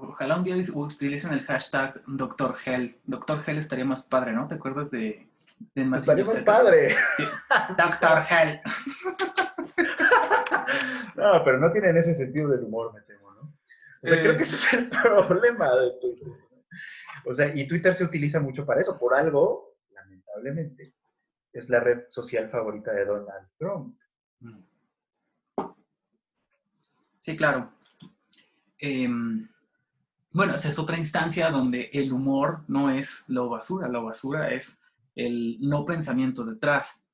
[0.00, 2.98] Ojalá un día utilicen el hashtag Doctor Hell.
[3.04, 4.48] Doctor Hell estaría más padre, ¿no?
[4.48, 5.28] ¿Te acuerdas de,
[5.74, 6.94] de Estaría más padre.
[7.16, 7.24] Sí.
[7.78, 8.60] Doctor Hell.
[11.16, 13.42] no, pero no tienen ese sentido del humor, me temo, ¿no?
[14.02, 14.88] O sea, creo que ese es el
[15.28, 16.32] problema de Twitter.
[17.24, 18.98] O sea, y Twitter se utiliza mucho para eso.
[18.98, 20.94] Por algo, lamentablemente,
[21.52, 23.96] es la red social favorita de Donald Trump.
[24.40, 24.64] Mm.
[27.16, 27.72] Sí, claro.
[28.78, 29.08] Eh,
[30.36, 34.82] bueno, esa es otra instancia donde el humor no es lo basura, lo basura es
[35.14, 37.08] el no pensamiento detrás.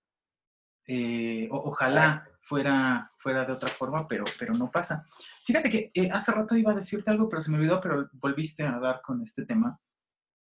[0.88, 5.06] Eh, ojalá fuera, fuera de otra forma, pero, pero no pasa.
[5.46, 8.64] Fíjate que eh, hace rato iba a decirte algo, pero se me olvidó, pero volviste
[8.64, 9.78] a dar con este tema.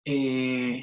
[0.06, 0.82] Eh,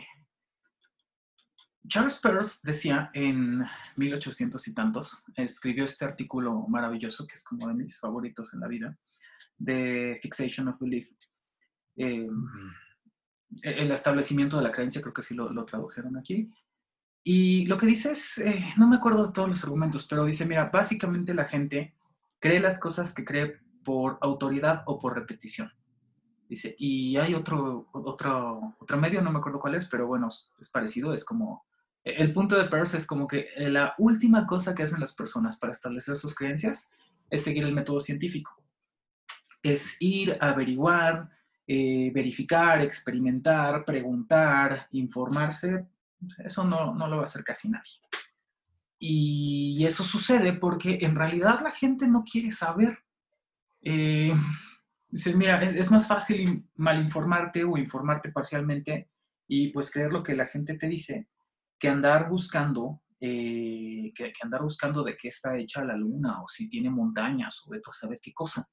[1.89, 3.65] Charles Peirce decía en
[3.97, 8.69] 1800 y tantos, escribió este artículo maravilloso, que es como de mis favoritos en la
[8.69, 8.99] vida,
[9.57, 11.09] de Fixation of Belief,
[11.97, 12.29] eh,
[13.63, 16.51] el establecimiento de la creencia, creo que sí lo, tradujeron aquí.
[17.25, 20.47] Y lo que dice es, eh, no me acuerdo de todos los argumentos, pero dice,
[20.47, 21.95] mira, básicamente la gente
[22.39, 25.73] cree las cosas que cree por autoridad o por repetición.
[26.49, 30.71] Dice, y hay otro, otro, otro medio, no me acuerdo cuál es, pero bueno, es
[30.71, 31.65] parecido, es como,
[32.07, 35.73] el punto de Peirce es como que la última cosa que hacen las personas para
[35.73, 36.93] establecer sus creencias
[37.31, 38.53] es seguir el método científico.
[39.61, 41.29] Es ir a averiguar,
[41.67, 45.87] eh, verificar, experimentar, preguntar, informarse,
[46.39, 48.01] eso no, no, lo va a hacer casi nadie.
[48.99, 52.99] Y eso sucede porque en realidad la gente no quiere saber.
[53.83, 54.35] Eh,
[55.35, 59.11] mira, es, más fácil malinformarte o informarte parcialmente
[59.49, 61.29] y pues creer lo que la gente te dice
[61.79, 66.69] que andar buscando, eh, que, andar buscando de qué está hecha la luna o si
[66.69, 68.67] tiene montañas o de tú a saber qué cosa.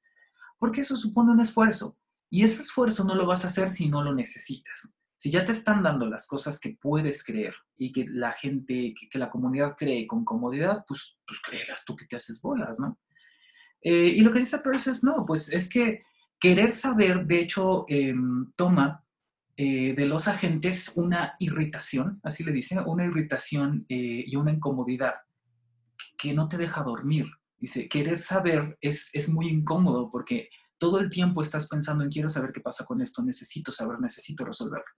[0.57, 1.97] Porque eso supone un esfuerzo.
[2.33, 4.95] Y ese esfuerzo no lo vas a hacer si no lo necesitas.
[5.17, 9.19] Si ya te están dando las cosas que puedes creer y que la gente, que,
[9.19, 12.97] la comunidad cree con comodidad, pues, pues créelas tú que te haces bolas, ¿no?
[13.83, 16.01] Eh, y lo que dice Peirce es, no, pues es que
[16.39, 19.05] querer saber, de hecho, em, toma
[19.55, 25.13] eh, de los agentes una irritación, así le dicen, una irritación eh, y una incomodidad
[26.17, 27.27] que no te deja dormir.
[27.59, 30.49] Dice, querer saber es, es muy incómodo porque
[30.83, 34.43] todo el tiempo estás pensando en quiero saber qué pasa con esto, necesito saber, necesito
[34.43, 34.91] resolverlo.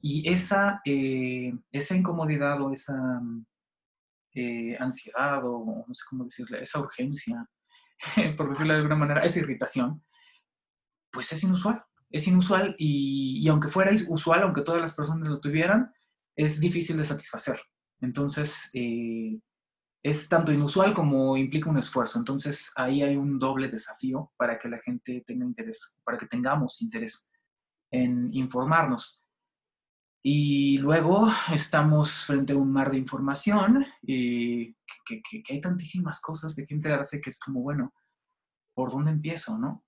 [0.00, 3.20] Y esa, eh, esa incomodidad o esa
[4.80, 7.48] ansiedad o no sé cómo decirle, esa urgencia,
[8.36, 10.04] por decirlo de alguna manera, esa irritación,
[11.12, 15.92] pues es inusual es inusual y, aunque fuera usual, aunque todas las personas lo tuvieran,
[16.36, 17.60] es difícil de satisfacer.
[18.00, 19.38] Entonces, eh,
[20.02, 22.18] es tanto inusual como implica un esfuerzo.
[22.18, 26.80] Entonces, ahí hay un doble desafío para que la gente tenga interés, para que tengamos
[26.82, 27.30] interés
[27.90, 29.20] en informarnos.
[30.22, 34.74] Y luego estamos frente a un mar de información y
[35.06, 37.92] que, hay tantísimas cosas de que enterarse que es como, bueno,
[38.74, 39.84] ¿por dónde empiezo, no?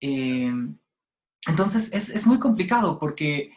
[0.00, 0.52] Eh,
[1.46, 3.52] entonces es, muy complicado porque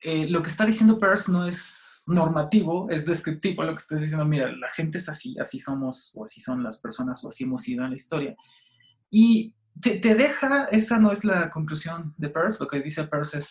[0.00, 4.24] eh, lo que está diciendo Peirce no es normativo, es descriptivo lo que está diciendo,
[4.24, 7.62] mira, la gente es así, así somos o así son las personas o así hemos
[7.62, 8.36] sido en la historia.
[9.10, 13.50] Y te, deja, esa no es la conclusión de Peirce, lo que dice Peirce es,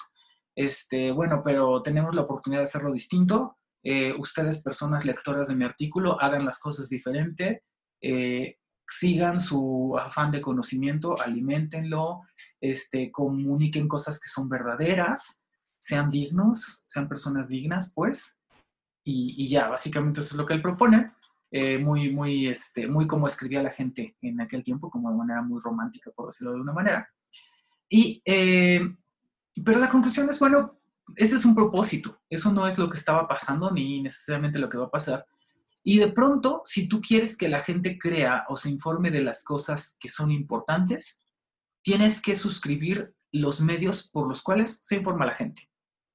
[0.56, 5.66] este, bueno, pero tenemos la oportunidad de hacerlo distinto, eh, ustedes personas lectoras de mi
[5.66, 7.64] artículo hagan las cosas diferente,
[8.02, 12.22] eh, sigan su afán de conocimiento, alimentenlo,
[12.62, 15.44] este, comuniquen cosas que son verdaderas,
[15.80, 18.40] sean dignos, sean personas dignas, pues,
[19.04, 21.12] y, ya, básicamente eso es lo que él propone,
[21.52, 25.42] eh, muy, muy, este, muy como escribía la gente en aquel tiempo, como de manera
[25.42, 27.10] muy romántica, por decirlo de alguna manera.
[27.90, 28.82] Y, eh,
[29.64, 30.80] pero la conclusión es, bueno,
[31.16, 34.78] ese es un propósito, eso no es lo que estaba pasando ni necesariamente lo que
[34.78, 35.26] va a pasar,
[35.84, 39.44] y de pronto, si tú quieres que la gente crea o se informe de las
[39.44, 41.28] cosas que son importantes,
[41.82, 45.70] tienes que suscribir los medios por los cuales se informa la gente.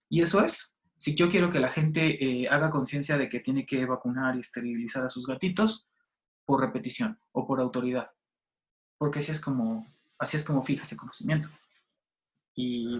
[0.08, 3.64] Y eso es, si yo quiero que la gente eh, haga conciencia de que tiene
[3.64, 5.88] que vacunar y esterilizar a sus gatitos,
[6.44, 8.10] por repetición o por autoridad.
[8.96, 9.86] Porque así es como,
[10.18, 11.48] así es como fija ese conocimiento.
[12.54, 12.98] Y,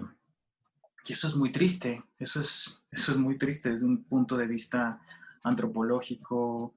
[1.05, 4.45] y eso es muy triste, eso es, eso es muy triste desde un punto de
[4.45, 5.01] vista
[5.43, 6.75] antropológico,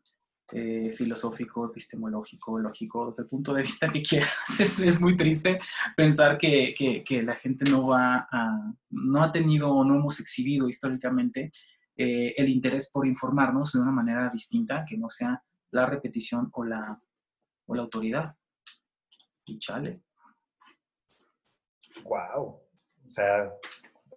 [0.54, 4.30] eh, filosófico, epistemológico, lógico, desde el punto de vista que quieras.
[4.60, 5.58] Es, muy triste
[5.96, 11.52] pensar que, la gente no va a, no ha tenido o no hemos exhibido históricamente
[11.96, 16.64] eh, el interés por informarnos de una manera distinta, que no sea la repetición o
[16.64, 17.00] la,
[17.66, 18.36] o la autoridad.
[19.46, 20.02] Y chale.
[22.04, 22.60] Wow.
[23.08, 23.52] O sea,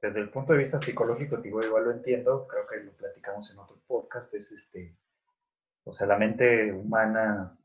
[0.02, 3.60] desde el punto de vista psicológico, digo, igual lo entiendo, creo que lo platicamos en
[3.60, 4.96] otro podcast, es este,
[5.86, 7.58] o sea, la mente humana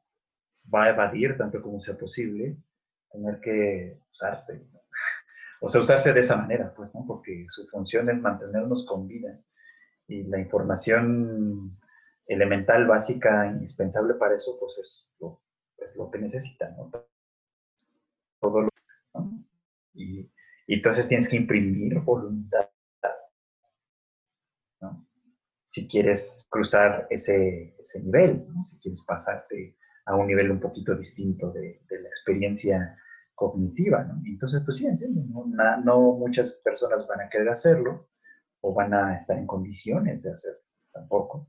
[0.72, 2.56] va a evadir tanto como sea posible
[3.10, 4.66] tener que usarse,
[5.60, 7.04] o sea, usarse de esa manera, pues, ¿no?
[7.06, 9.40] Porque su función es mantenernos con vida
[10.06, 11.78] y la información
[12.26, 15.10] elemental, básica, indispensable para eso, pues es
[15.96, 16.90] lo, que necesita, ¿no?
[18.40, 18.68] Todo lo,
[19.14, 19.44] ¿no?
[19.94, 20.30] Y,
[20.66, 22.79] y entonces tienes que imprimir voluntad, ¿no?
[25.70, 31.52] Si quieres cruzar ese, ese nivel, si quieres pasarte a un nivel un poquito distinto
[31.52, 32.98] de, de la experiencia
[33.36, 34.20] cognitiva, ¿no?
[34.26, 38.08] Entonces, pues sí, entiendo, no, no, muchas personas van a querer hacerlo
[38.62, 40.58] o van a estar en condiciones de hacerlo
[40.92, 41.48] tampoco.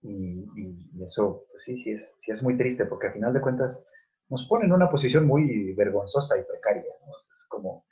[0.00, 3.42] Y, y, eso, pues sí, sí es, sí es muy triste porque al final de
[3.42, 3.84] cuentas
[4.30, 7.12] nos pone en una posición muy vergonzosa y precaria, ¿no?
[7.18, 7.84] Es como,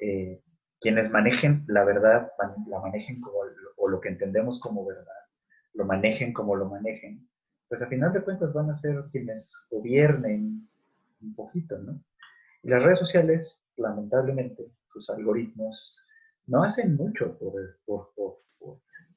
[0.00, 0.42] eh,
[0.82, 2.30] quienes manejen la verdad,
[2.68, 3.38] la manejen como
[3.76, 5.22] o lo que entendemos como verdad,
[5.74, 7.26] lo manejen como lo manejen,
[7.68, 10.68] pues a final de cuentas van a ser quienes gobiernen
[11.22, 12.02] un poquito, ¿no?
[12.62, 15.96] Y las redes sociales, lamentablemente, sus algoritmos
[16.46, 17.54] no hacen mucho por,
[17.86, 18.42] por, por,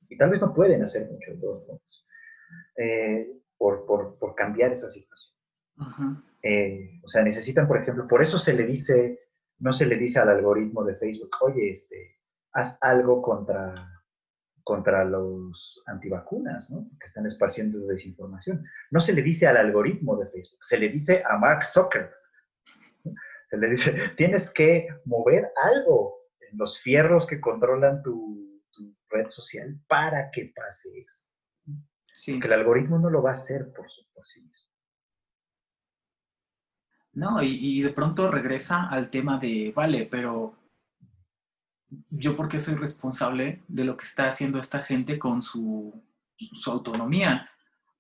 [0.08, 2.06] y tal vez no pueden hacer mucho de todos modos,
[2.78, 5.36] eh, por, por, cambiar esa situación.
[6.44, 9.25] Eh, o sea, necesitan, por ejemplo, por eso se le dice
[9.60, 12.18] no se le dice al algoritmo de Facebook, oye, este,
[12.54, 13.90] haz algo contra,
[14.64, 16.90] contra los antivacunas, ¿no?
[17.00, 18.64] Que están esparciendo desinformación.
[18.92, 22.14] No se le dice al algoritmo de Facebook, se le dice a Mark Zuckerberg.
[23.48, 28.44] Se le dice, tienes que mover algo en los fierros que controlan tu,
[29.08, 31.24] red social para que pase eso.
[32.12, 32.34] Sí.
[32.34, 34.02] Porque el algoritmo no lo va a hacer por, su.
[37.16, 40.54] No, y, de pronto regresa al tema de, vale, pero
[42.10, 46.04] yo porque soy responsable de lo que está haciendo esta gente con su,
[46.68, 47.50] autonomía.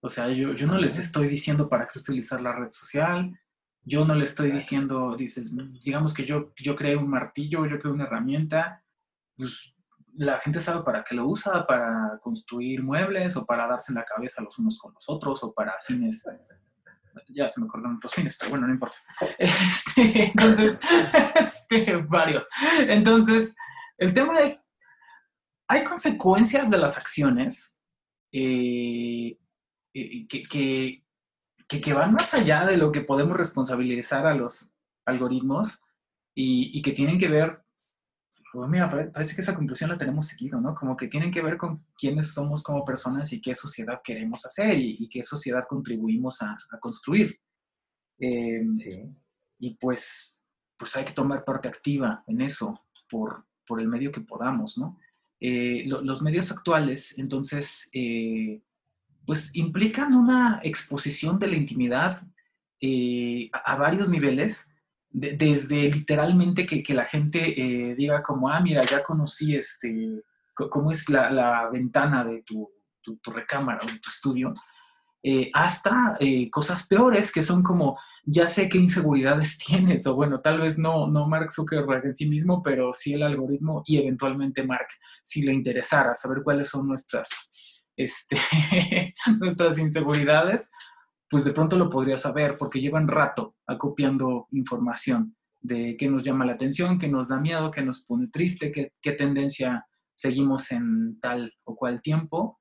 [0.01, 3.39] O sea, yo, yo, no les estoy diciendo para qué utilizar la red social,
[3.83, 5.51] yo no le estoy diciendo, dices,
[5.81, 8.83] digamos que yo, yo creé un martillo, yo creé una herramienta,
[9.37, 9.73] pues
[10.17, 14.05] la gente sabe para qué lo usa, para construir muebles o para darse en la
[14.05, 16.25] cabeza los unos con los otros o para fines,
[17.29, 18.95] ya se me acordaron otros fines, pero bueno, no importa.
[19.39, 20.79] Este, entonces,
[21.35, 22.47] este, varios.
[22.79, 23.55] Entonces,
[23.97, 24.69] el tema es,
[25.67, 27.79] hay consecuencias de las acciones
[28.31, 29.37] eh,
[29.93, 31.03] eh, que, que,
[31.81, 35.83] que, van más allá de lo que podemos responsabilizar a los algoritmos
[36.35, 37.64] y, y que tienen que ver
[38.55, 40.73] pues mira, parece que esa conclusión la tenemos seguido, ¿no?
[40.73, 44.77] Como que tienen que ver con quiénes somos como personas y qué sociedad queremos hacer
[44.77, 47.39] y, qué sociedad contribuimos a, construir.
[48.17, 49.03] Em, sí.
[49.59, 50.41] Y pues,
[50.77, 54.97] pues hay que tomar parte activa en eso por, por el medio que podamos, ¿no?
[55.39, 58.61] Eh, los medios actuales, entonces, eh,
[59.25, 62.23] pues implican una exposición de la intimidad
[62.79, 64.74] eh, a varios niveles
[65.17, 70.21] desde literalmente que, que la gente eh, diga como, ah, mira, ya conocí este,
[70.53, 72.69] cómo es la, la ventana de tu,
[73.01, 74.53] tu, recámara o de tu estudio,
[75.23, 80.41] eh, hasta eh, cosas peores que son como, ya sé qué inseguridades tienes, o bueno,
[80.41, 84.63] tal vez no, no Mark Zuckerberg en sí mismo, pero sí el algoritmo y eventualmente
[84.63, 84.87] Mark,
[85.23, 87.29] si le interesara saber cuáles son nuestras,
[87.95, 88.37] este,
[89.39, 90.71] nuestras inseguridades,
[91.29, 96.45] pues de pronto lo podría saber porque llevan rato acopiando información de qué nos llama
[96.45, 101.19] la atención, qué nos da miedo, qué nos pone triste, qué, qué tendencia seguimos en
[101.19, 102.59] tal o cual tiempo.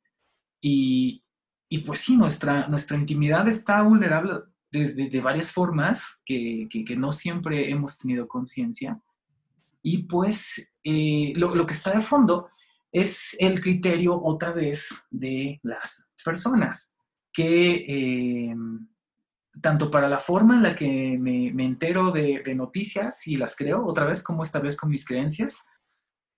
[0.60, 1.22] Y,
[1.68, 4.40] y pues sí, nuestra, nuestra intimidad está vulnerable
[4.72, 8.96] de, de, varias formas que, que, no siempre hemos tenido conciencia.
[9.82, 12.48] Y pues eh, lo, lo que está de fondo
[12.90, 16.93] es el criterio otra vez de las personas
[17.34, 18.54] que eh,
[19.60, 24.06] tanto para la forma en la que me, entero de, noticias y las creo, otra
[24.06, 25.66] vez como establezco mis creencias,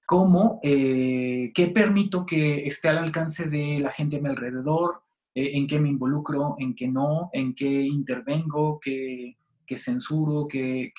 [0.07, 5.03] como eh, qué permito que esté al alcance de la gente a mi alrededor,
[5.34, 9.36] eh, en qué me involucro, en qué no, en qué intervengo, qué,
[9.76, 10.92] censuro, qué,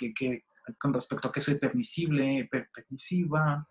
[0.80, 3.68] con respecto a qué soy permisible, permisiva,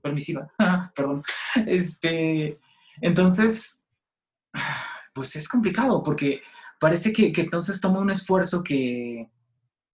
[0.00, 0.48] permisiva,
[0.94, 1.22] perdón.
[1.66, 2.56] Este,
[3.00, 3.86] entonces,
[5.16, 6.42] pues es complicado porque
[6.78, 9.28] parece que, entonces toma un esfuerzo que,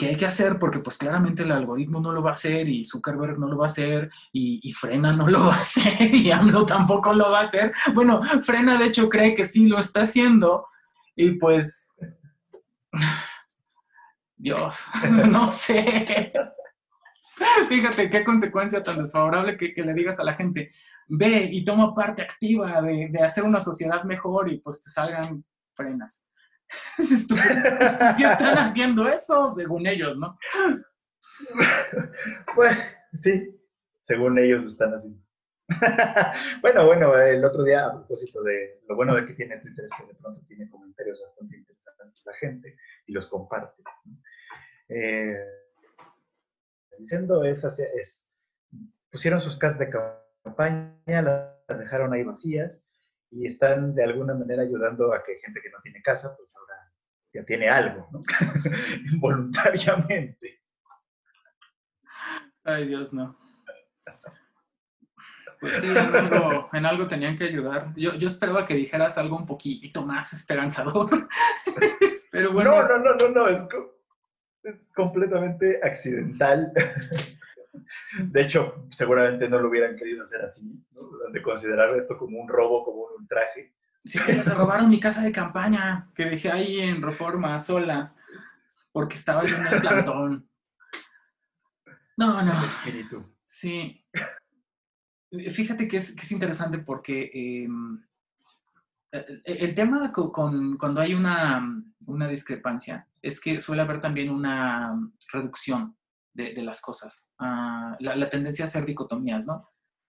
[0.00, 3.38] hay que hacer porque pues claramente el algoritmo no lo va a hacer y Zuckerberg
[3.38, 7.12] no lo va a hacer y, Frena no lo va a hacer y AMLO tampoco
[7.12, 7.72] lo va a hacer.
[7.94, 10.66] Bueno, Frena de hecho cree que sí lo está haciendo
[11.14, 11.94] y pues...
[14.36, 14.88] Dios,
[15.28, 16.32] no sé.
[17.68, 20.70] Fíjate qué consecuencia tan desfavorable que, le digas a la gente,
[21.08, 25.44] ve y toma parte activa de, hacer una sociedad mejor y pues te salgan
[25.74, 26.28] frenas.
[26.96, 30.38] Si están haciendo eso, según ellos, ¿no?
[32.54, 32.76] Pues
[33.12, 33.60] sí,
[34.06, 35.22] según ellos lo están haciendo.
[36.60, 39.90] bueno, bueno, el otro día, a propósito de lo bueno de que tiene Twitter, es
[39.96, 42.76] que de pronto tiene comentarios bastante interesantes la gente
[43.06, 43.82] y los comparte.
[44.88, 45.36] Eh,
[46.98, 48.32] diciendo es, es,
[49.10, 49.90] pusieron sus casas de
[50.42, 52.82] campaña, las dejaron ahí vacías
[53.30, 56.74] y están de alguna manera ayudando a que gente que no tiene casa, pues ahora
[57.32, 58.22] ya tiene algo, ¿no?
[59.12, 60.60] Involuntariamente.
[62.64, 63.36] Ay, Dios, no.
[65.60, 67.92] Pues sí, en algo, tenían que ayudar.
[67.94, 71.08] Yo, yo, esperaba que dijeras algo un poquito más esperanzador.
[72.32, 72.72] Pero bueno.
[72.72, 73.48] No, no, no, no, no.
[73.48, 73.62] Es,
[74.64, 76.72] es completamente accidental.
[78.18, 80.62] De hecho, seguramente no lo hubieran querido hacer así,
[80.92, 81.30] ¿no?
[81.30, 83.74] de considerar esto como un robo, como un ultraje.
[84.00, 88.14] Sí, se robaron mi casa de campaña, que dejé ahí en Reforma, sola,
[88.92, 90.48] porque estaba yo en el plantón.
[92.16, 92.52] No, no.
[92.64, 93.24] espíritu.
[93.42, 94.04] Sí.
[95.50, 98.04] Fíjate que es, que es interesante porque em,
[99.10, 104.94] el tema con, cuando hay una, una discrepancia es que suele haber también una
[105.32, 105.96] reducción
[106.34, 107.32] de, las cosas.
[107.38, 109.62] Ah, la, tendencia a hacer dicotomías, ¿no?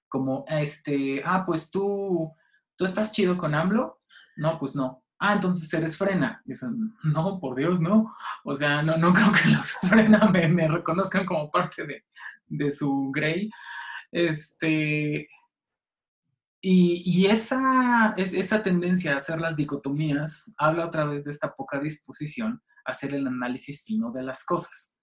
[0.10, 2.32] Como, este, ah, pues tú,
[2.76, 4.02] tú estás chido con AMLO.
[4.38, 5.04] No, pues no.
[5.20, 6.42] Ah, entonces eres frena.
[6.46, 8.16] Dicen, no, por Dios, no.
[8.44, 12.04] O sea, no, no creo que los frena me, me reconozcan como parte de,
[12.48, 13.50] de su grey.
[14.12, 15.28] Este,
[16.66, 22.62] y, esa, esa tendencia a hacer las dicotomías habla otra vez de esta poca disposición
[22.86, 24.98] a hacer el análisis fino de las cosas.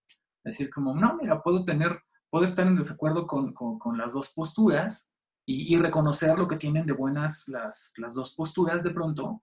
[0.44, 2.00] Decir, como, no, mira, puedo tener,
[2.30, 3.54] puedo estar en desacuerdo con,
[3.96, 5.14] las dos posturas
[5.46, 9.42] y, reconocer lo que tienen de buenas las, dos posturas de pronto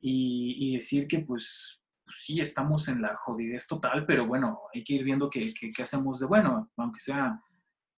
[0.00, 4.94] y, decir que pues, pues, sí, estamos en la jodidez total, pero bueno, hay que
[4.94, 5.40] ir viendo qué,
[5.74, 7.42] qué hacemos de bueno, aunque sea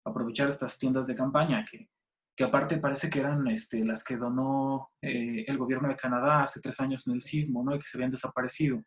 [0.04, 1.90] aprovechar estas tiendas de campaña que,
[2.38, 6.60] que aparte parece que eran este, las que donó eh, el gobierno de Canadá hace
[6.60, 7.74] tres años en el sismo, ¿no?
[7.74, 8.80] Y que se habían desaparecido.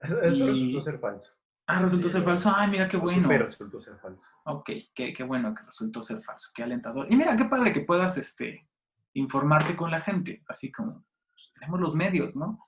[0.00, 1.32] Eso, resultó ser falso.
[1.66, 2.52] Ah, resultó ser falso.
[2.54, 3.28] Ay, mira qué bueno.
[3.28, 4.26] Pero resultó ser falso.
[4.44, 6.50] Ok, qué, qué, bueno que resultó ser falso.
[6.54, 7.06] Qué alentador.
[7.10, 8.68] Y mira, qué padre que puedas este,
[9.14, 12.58] informarte con la gente, así como pues, tenemos los medios, ¿no?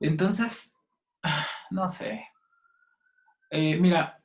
[0.00, 0.82] Entonces,
[1.70, 2.26] no sé.
[3.50, 4.20] Eh, mira,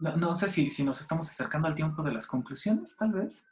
[0.00, 3.46] no, sé si, si, nos estamos acercando al tiempo de las conclusiones, tal vez,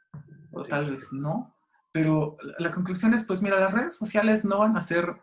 [0.51, 1.55] o tal vez no,
[1.93, 5.15] pero la conclusión es, pues mira, las redes sociales no van a ser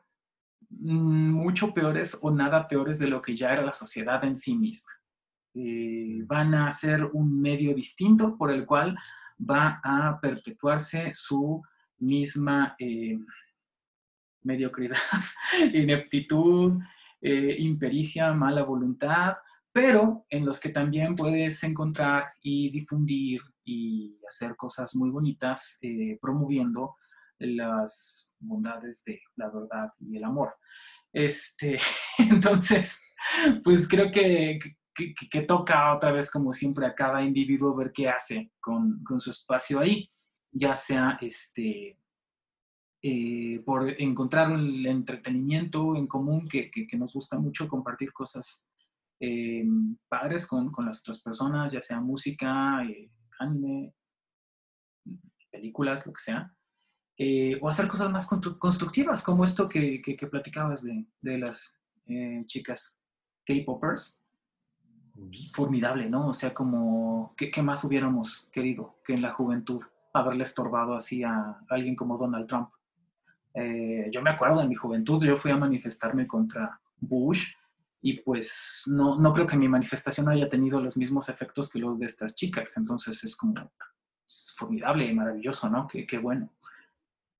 [0.79, 4.93] mucho peores o nada peores de lo que ya era la sociedad en sí misma.
[5.55, 8.97] Eh, van a ser un medio distinto por el cual
[9.39, 11.63] va a perpetuarse su
[11.99, 13.19] misma eh,
[14.43, 14.99] mediocridad,
[15.75, 16.81] ineptitud,
[17.21, 19.39] eh, impericia, mala voluntad,
[19.73, 25.81] pero en los que también puedes encontrar y difundir y hacer cosas muy bonitas
[26.21, 26.95] promoviendo
[27.39, 30.55] las bondades de la verdad y el amor.
[31.13, 31.79] Este,
[32.19, 33.03] entonces,
[33.65, 34.59] pues creo que,
[35.31, 39.31] que, toca otra vez, como siempre, a cada individuo ver qué hace con, con su
[39.31, 40.11] espacio ahí,
[40.51, 41.99] ya sea este,
[43.01, 48.69] eh, por encontrar el entretenimiento en común que, que, nos gusta mucho, compartir cosas
[49.21, 49.65] eh,
[50.09, 53.09] padres con, con, las otras personas, ya sea música, eh,
[53.39, 53.95] anime,
[55.51, 56.53] películas, lo que sea.
[57.61, 61.81] O hacer cosas más constructivas, como esto que, que platicabas de, de las
[62.47, 63.03] chicas
[63.47, 64.25] K-Poppers.
[65.53, 66.29] Formidable, ¿no?
[66.29, 69.83] O sea, como, ¿qué, ¿qué más hubiéramos querido que en la juventud
[70.13, 72.69] haberle estorbado así a alguien como Donald Trump?
[73.53, 77.53] Eh, yo me acuerdo en mi juventud, yo fui a manifestarme contra Bush
[78.01, 81.99] y pues no, no creo que mi manifestación haya tenido los mismos efectos que los
[81.99, 82.77] de estas chicas.
[82.77, 83.55] Entonces es como
[84.55, 85.89] formidable y maravilloso, ¿no?
[85.89, 86.49] Qué, qué bueno.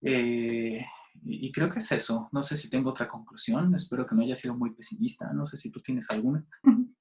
[0.03, 0.85] Eh,
[1.25, 2.29] y, creo que es eso.
[2.33, 3.75] No sé si tengo otra conclusión.
[3.75, 5.33] Espero que no haya sido muy pesimista.
[5.33, 6.45] No sé si tú tienes alguna.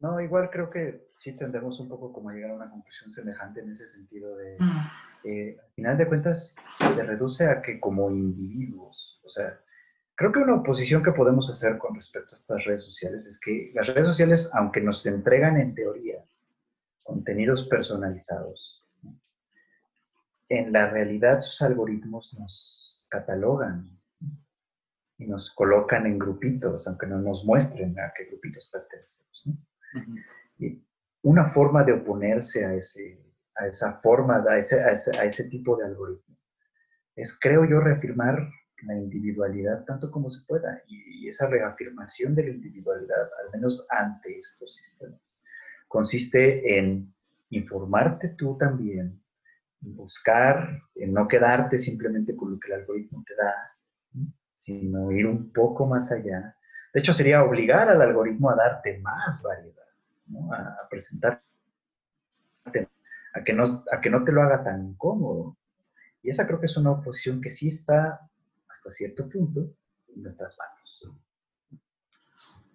[0.00, 3.70] No, igual creo que sí tendremos un poco como llegar a una conclusión semejante en
[3.70, 4.86] ese sentido de, mm.
[5.24, 6.54] eh, al final de cuentas,
[6.94, 9.58] se reduce a que como individuos, o sea,
[10.14, 13.70] creo que una oposición que podemos hacer con respecto a estas redes sociales es que
[13.74, 16.22] las redes sociales, aunque nos entregan en teoría
[17.02, 18.83] contenidos personalizados,
[20.58, 23.90] en la realidad sus algoritmos nos catalogan
[25.18, 29.42] y nos colocan en grupitos, aunque no nos muestren a qué grupitos pertenecemos.
[29.46, 30.16] ¿no?
[30.58, 30.84] Y
[31.22, 33.20] una forma de oponerse a, ese,
[33.56, 36.36] a esa forma, a ese, a, ese, tipo de algoritmo,
[37.16, 38.38] es, creo yo, reafirmar
[38.82, 40.82] la individualidad tanto como se pueda.
[40.86, 45.42] Y, esa reafirmación de la individualidad, al menos ante estos sistemas,
[45.88, 47.14] consiste en
[47.48, 49.23] informarte tú también,
[49.84, 53.54] buscar, no quedarte simplemente con lo que el algoritmo te da,
[54.54, 56.56] sino ir un poco más allá.
[56.92, 59.84] De hecho, sería obligar al algoritmo a darte más variedad
[60.52, 61.42] a, presentarte,
[63.34, 65.56] a que, no, a que no te lo haga tan cómodo.
[66.22, 68.20] Y esa creo que es una oposición que sí está
[68.68, 69.60] hasta cierto punto
[70.14, 70.80] en nuestras manos.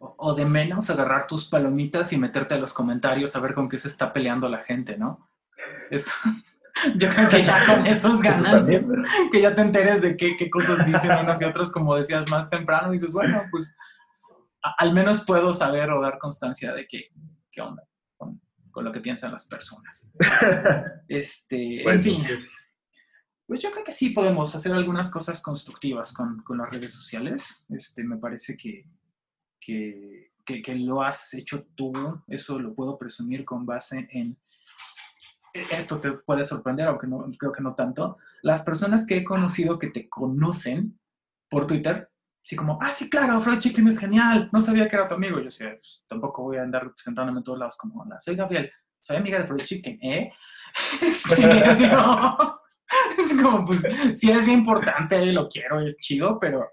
[0.01, 3.77] O, de menos agarrar tus palomitas y meterte a los comentarios a ver con qué
[3.77, 5.29] se está peleando la gente, ¿no?
[5.89, 6.11] Eso,
[6.95, 8.83] yo creo que ya con esos ganancias,
[9.31, 12.49] que ya te enteres de qué, qué cosas dicen unos y otros, como decías más
[12.49, 13.75] temprano, dices, bueno, pues
[14.61, 17.03] al menos puedo saber o dar constancia de que
[17.51, 17.83] qué onda
[18.17, 20.13] con, lo que piensan las personas.
[21.07, 22.23] este, en fin.
[22.25, 22.47] Pues,
[23.45, 27.65] pues yo creo que sí podemos hacer algunas cosas constructivas con, las redes sociales.
[27.69, 28.85] Este, me parece que,
[29.59, 31.91] que, lo has hecho tú.
[32.27, 34.37] Eso lo puedo presumir con base en...
[35.53, 38.17] Esto te puede sorprender, aunque no, creo que no tanto.
[38.41, 40.99] Las personas que he conocido que te conocen
[41.49, 42.09] por Twitter
[42.49, 45.37] Así como, ah, sí, claro, Fried Chicken es genial, no sabía que era tu amigo.
[45.37, 48.71] Yo decía, pues, tampoco voy a andar representándome en todos lados como, hola, soy Gabriel,
[48.99, 50.33] soy amiga de Fried Chicken, ¿eh?
[51.13, 52.59] Sí, así como,
[53.19, 56.67] es como, pues, sí es importante, lo quiero, es chido, pero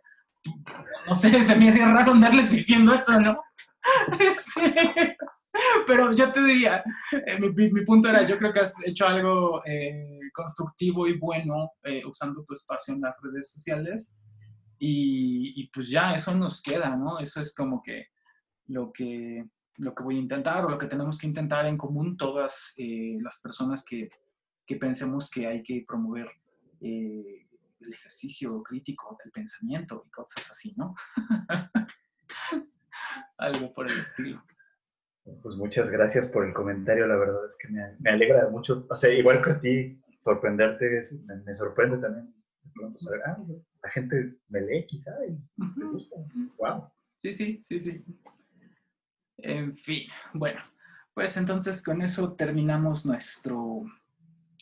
[1.07, 3.39] no sé, se me hace raro andarles diciendo eso, ¿no?
[4.19, 5.17] Este,
[5.87, 10.19] pero yo te diría, eh, mi, punto era, yo creo que has hecho algo eh,
[10.33, 14.19] constructivo y bueno eh, usando tu espacio en las redes sociales
[14.79, 17.19] y, pues ya, eso nos queda, ¿no?
[17.19, 18.09] Eso es como que
[18.67, 19.45] lo que,
[19.79, 23.17] lo que voy a intentar o lo que tenemos que intentar en común todas eh,
[23.21, 24.11] las personas que,
[24.67, 26.29] que, pensemos que hay que promover
[26.81, 27.47] eh,
[27.81, 30.95] el ejercicio crítico del pensamiento y cosas así, ¿no?
[33.39, 34.43] Algo por el estilo.
[35.43, 38.97] Pues muchas gracias por el comentario, la verdad es que me, me alegra mucho, o
[38.97, 41.05] sea, igual que a ti, sorprenderte,
[41.45, 42.33] me, sorprende también
[42.63, 43.39] de pronto saber, ah,
[43.83, 46.17] la gente me lee quizá y me gusta.
[46.59, 46.91] Wow.
[47.19, 48.05] Sí, sí, sí, sí.
[49.39, 50.61] En fin, bueno,
[51.15, 53.85] pues entonces con eso terminamos nuestro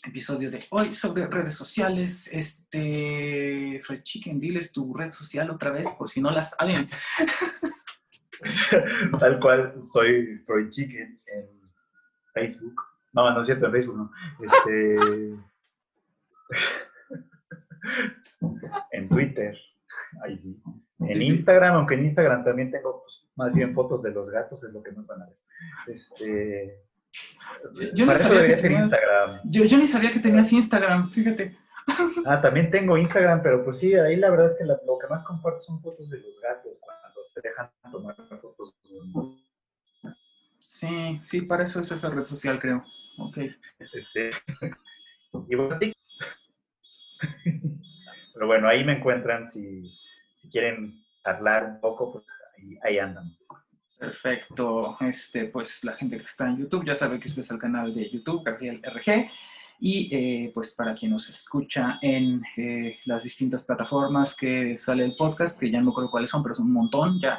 [0.07, 2.29] episodio de hoy sobre redes sociales.
[2.33, 6.89] Este, Fred Chicken, diles tu red social otra vez por si no la saben.
[9.21, 11.49] Tal cual, soy Freud Chicken en
[12.33, 12.81] Facebook.
[13.13, 14.13] No, no es cierto, en Facebook no.
[14.41, 14.97] Este,
[18.93, 19.57] en Twitter,
[20.23, 20.63] ahí sí.
[21.01, 24.73] En Instagram, aunque en Instagram también tengo pues, más bien fotos de los gatos, es
[24.73, 25.37] lo que nos van a ver.
[25.87, 26.83] Este,
[27.95, 29.41] yo, para eso debería ser Instagram.
[29.45, 31.57] Yo, yo ni sabía que tenías Instagram, fíjate.
[32.25, 35.23] Ah, también tengo Instagram, pero pues sí, ahí la verdad es que lo que más
[35.25, 36.73] comparto son fotos de los gatos
[37.27, 38.75] se dejan tomar fotos.
[40.61, 42.85] Sí, sí, para eso es esa red social, creo.
[43.19, 43.39] Ok.
[43.93, 44.31] Este,
[45.49, 45.79] y bueno,
[48.35, 49.93] pero bueno, ahí me encuentran si,
[50.35, 52.25] si quieren hablar un poco, pues
[52.57, 53.45] ahí, ahí andamos.
[53.99, 54.97] Perfecto.
[55.01, 57.95] Este, pues la gente que está en YouTube ya sabe que este es el canal
[57.95, 59.31] de YouTube, Gabriel RG.
[59.87, 65.15] Y eh, pues para quien nos escucha en eh, las distintas plataformas que sale el
[65.15, 67.39] podcast, que ya no me acuerdo cuáles son, pero son un montón, ya.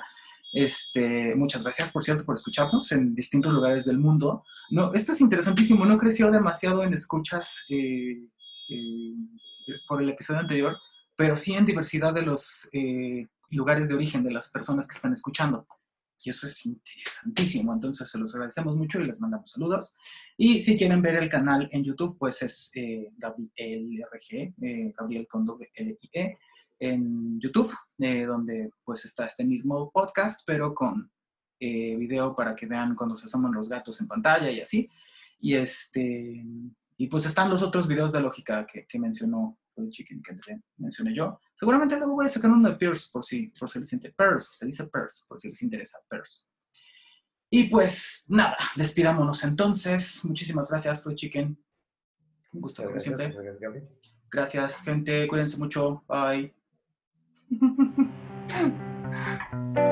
[0.53, 4.43] Este, muchas gracias, por cierto, por escucharnos en distintos lugares del mundo.
[4.69, 8.27] No, esto es interesantísimo, no creció demasiado en escuchas eh,
[9.88, 10.77] por el episodio anterior,
[11.15, 12.69] pero sí en diversidad de los
[13.49, 15.65] lugares de origen de las personas que están escuchando.
[16.26, 17.72] Y eso es interesantísimo.
[17.72, 19.95] Entonces, se los agradecemos mucho y les mandamos saludos.
[20.35, 25.27] Y si quieren ver el canal en YouTube, pues es eh, Gabriel RG, eh, Gabriel
[25.27, 26.38] con L -I -E,
[26.80, 31.11] en YouTube, eh, donde pues está este mismo podcast, pero con
[31.60, 34.89] eh, video para que vean cuando se asoman los gatos en pantalla y así.
[35.39, 36.43] Y, este,
[36.97, 40.38] y pues están los otros videos de lógica que, que mencionó el chicken que
[40.77, 41.39] mencioné yo.
[41.56, 44.15] Seguramente luego voy a sacar uno de Pierce por si, por si les interesa.
[44.18, 46.49] Pierce, se dice Pierce, por si les interesa, Pierce.
[47.49, 50.23] Y pues nada, despidámonos entonces.
[50.26, 51.57] Muchísimas gracias, Fruit Chicken.
[52.53, 53.34] Un gusto como siempre.
[54.31, 55.27] Gracias, gente.
[55.27, 56.03] Cuídense mucho.
[56.07, 56.53] Bye.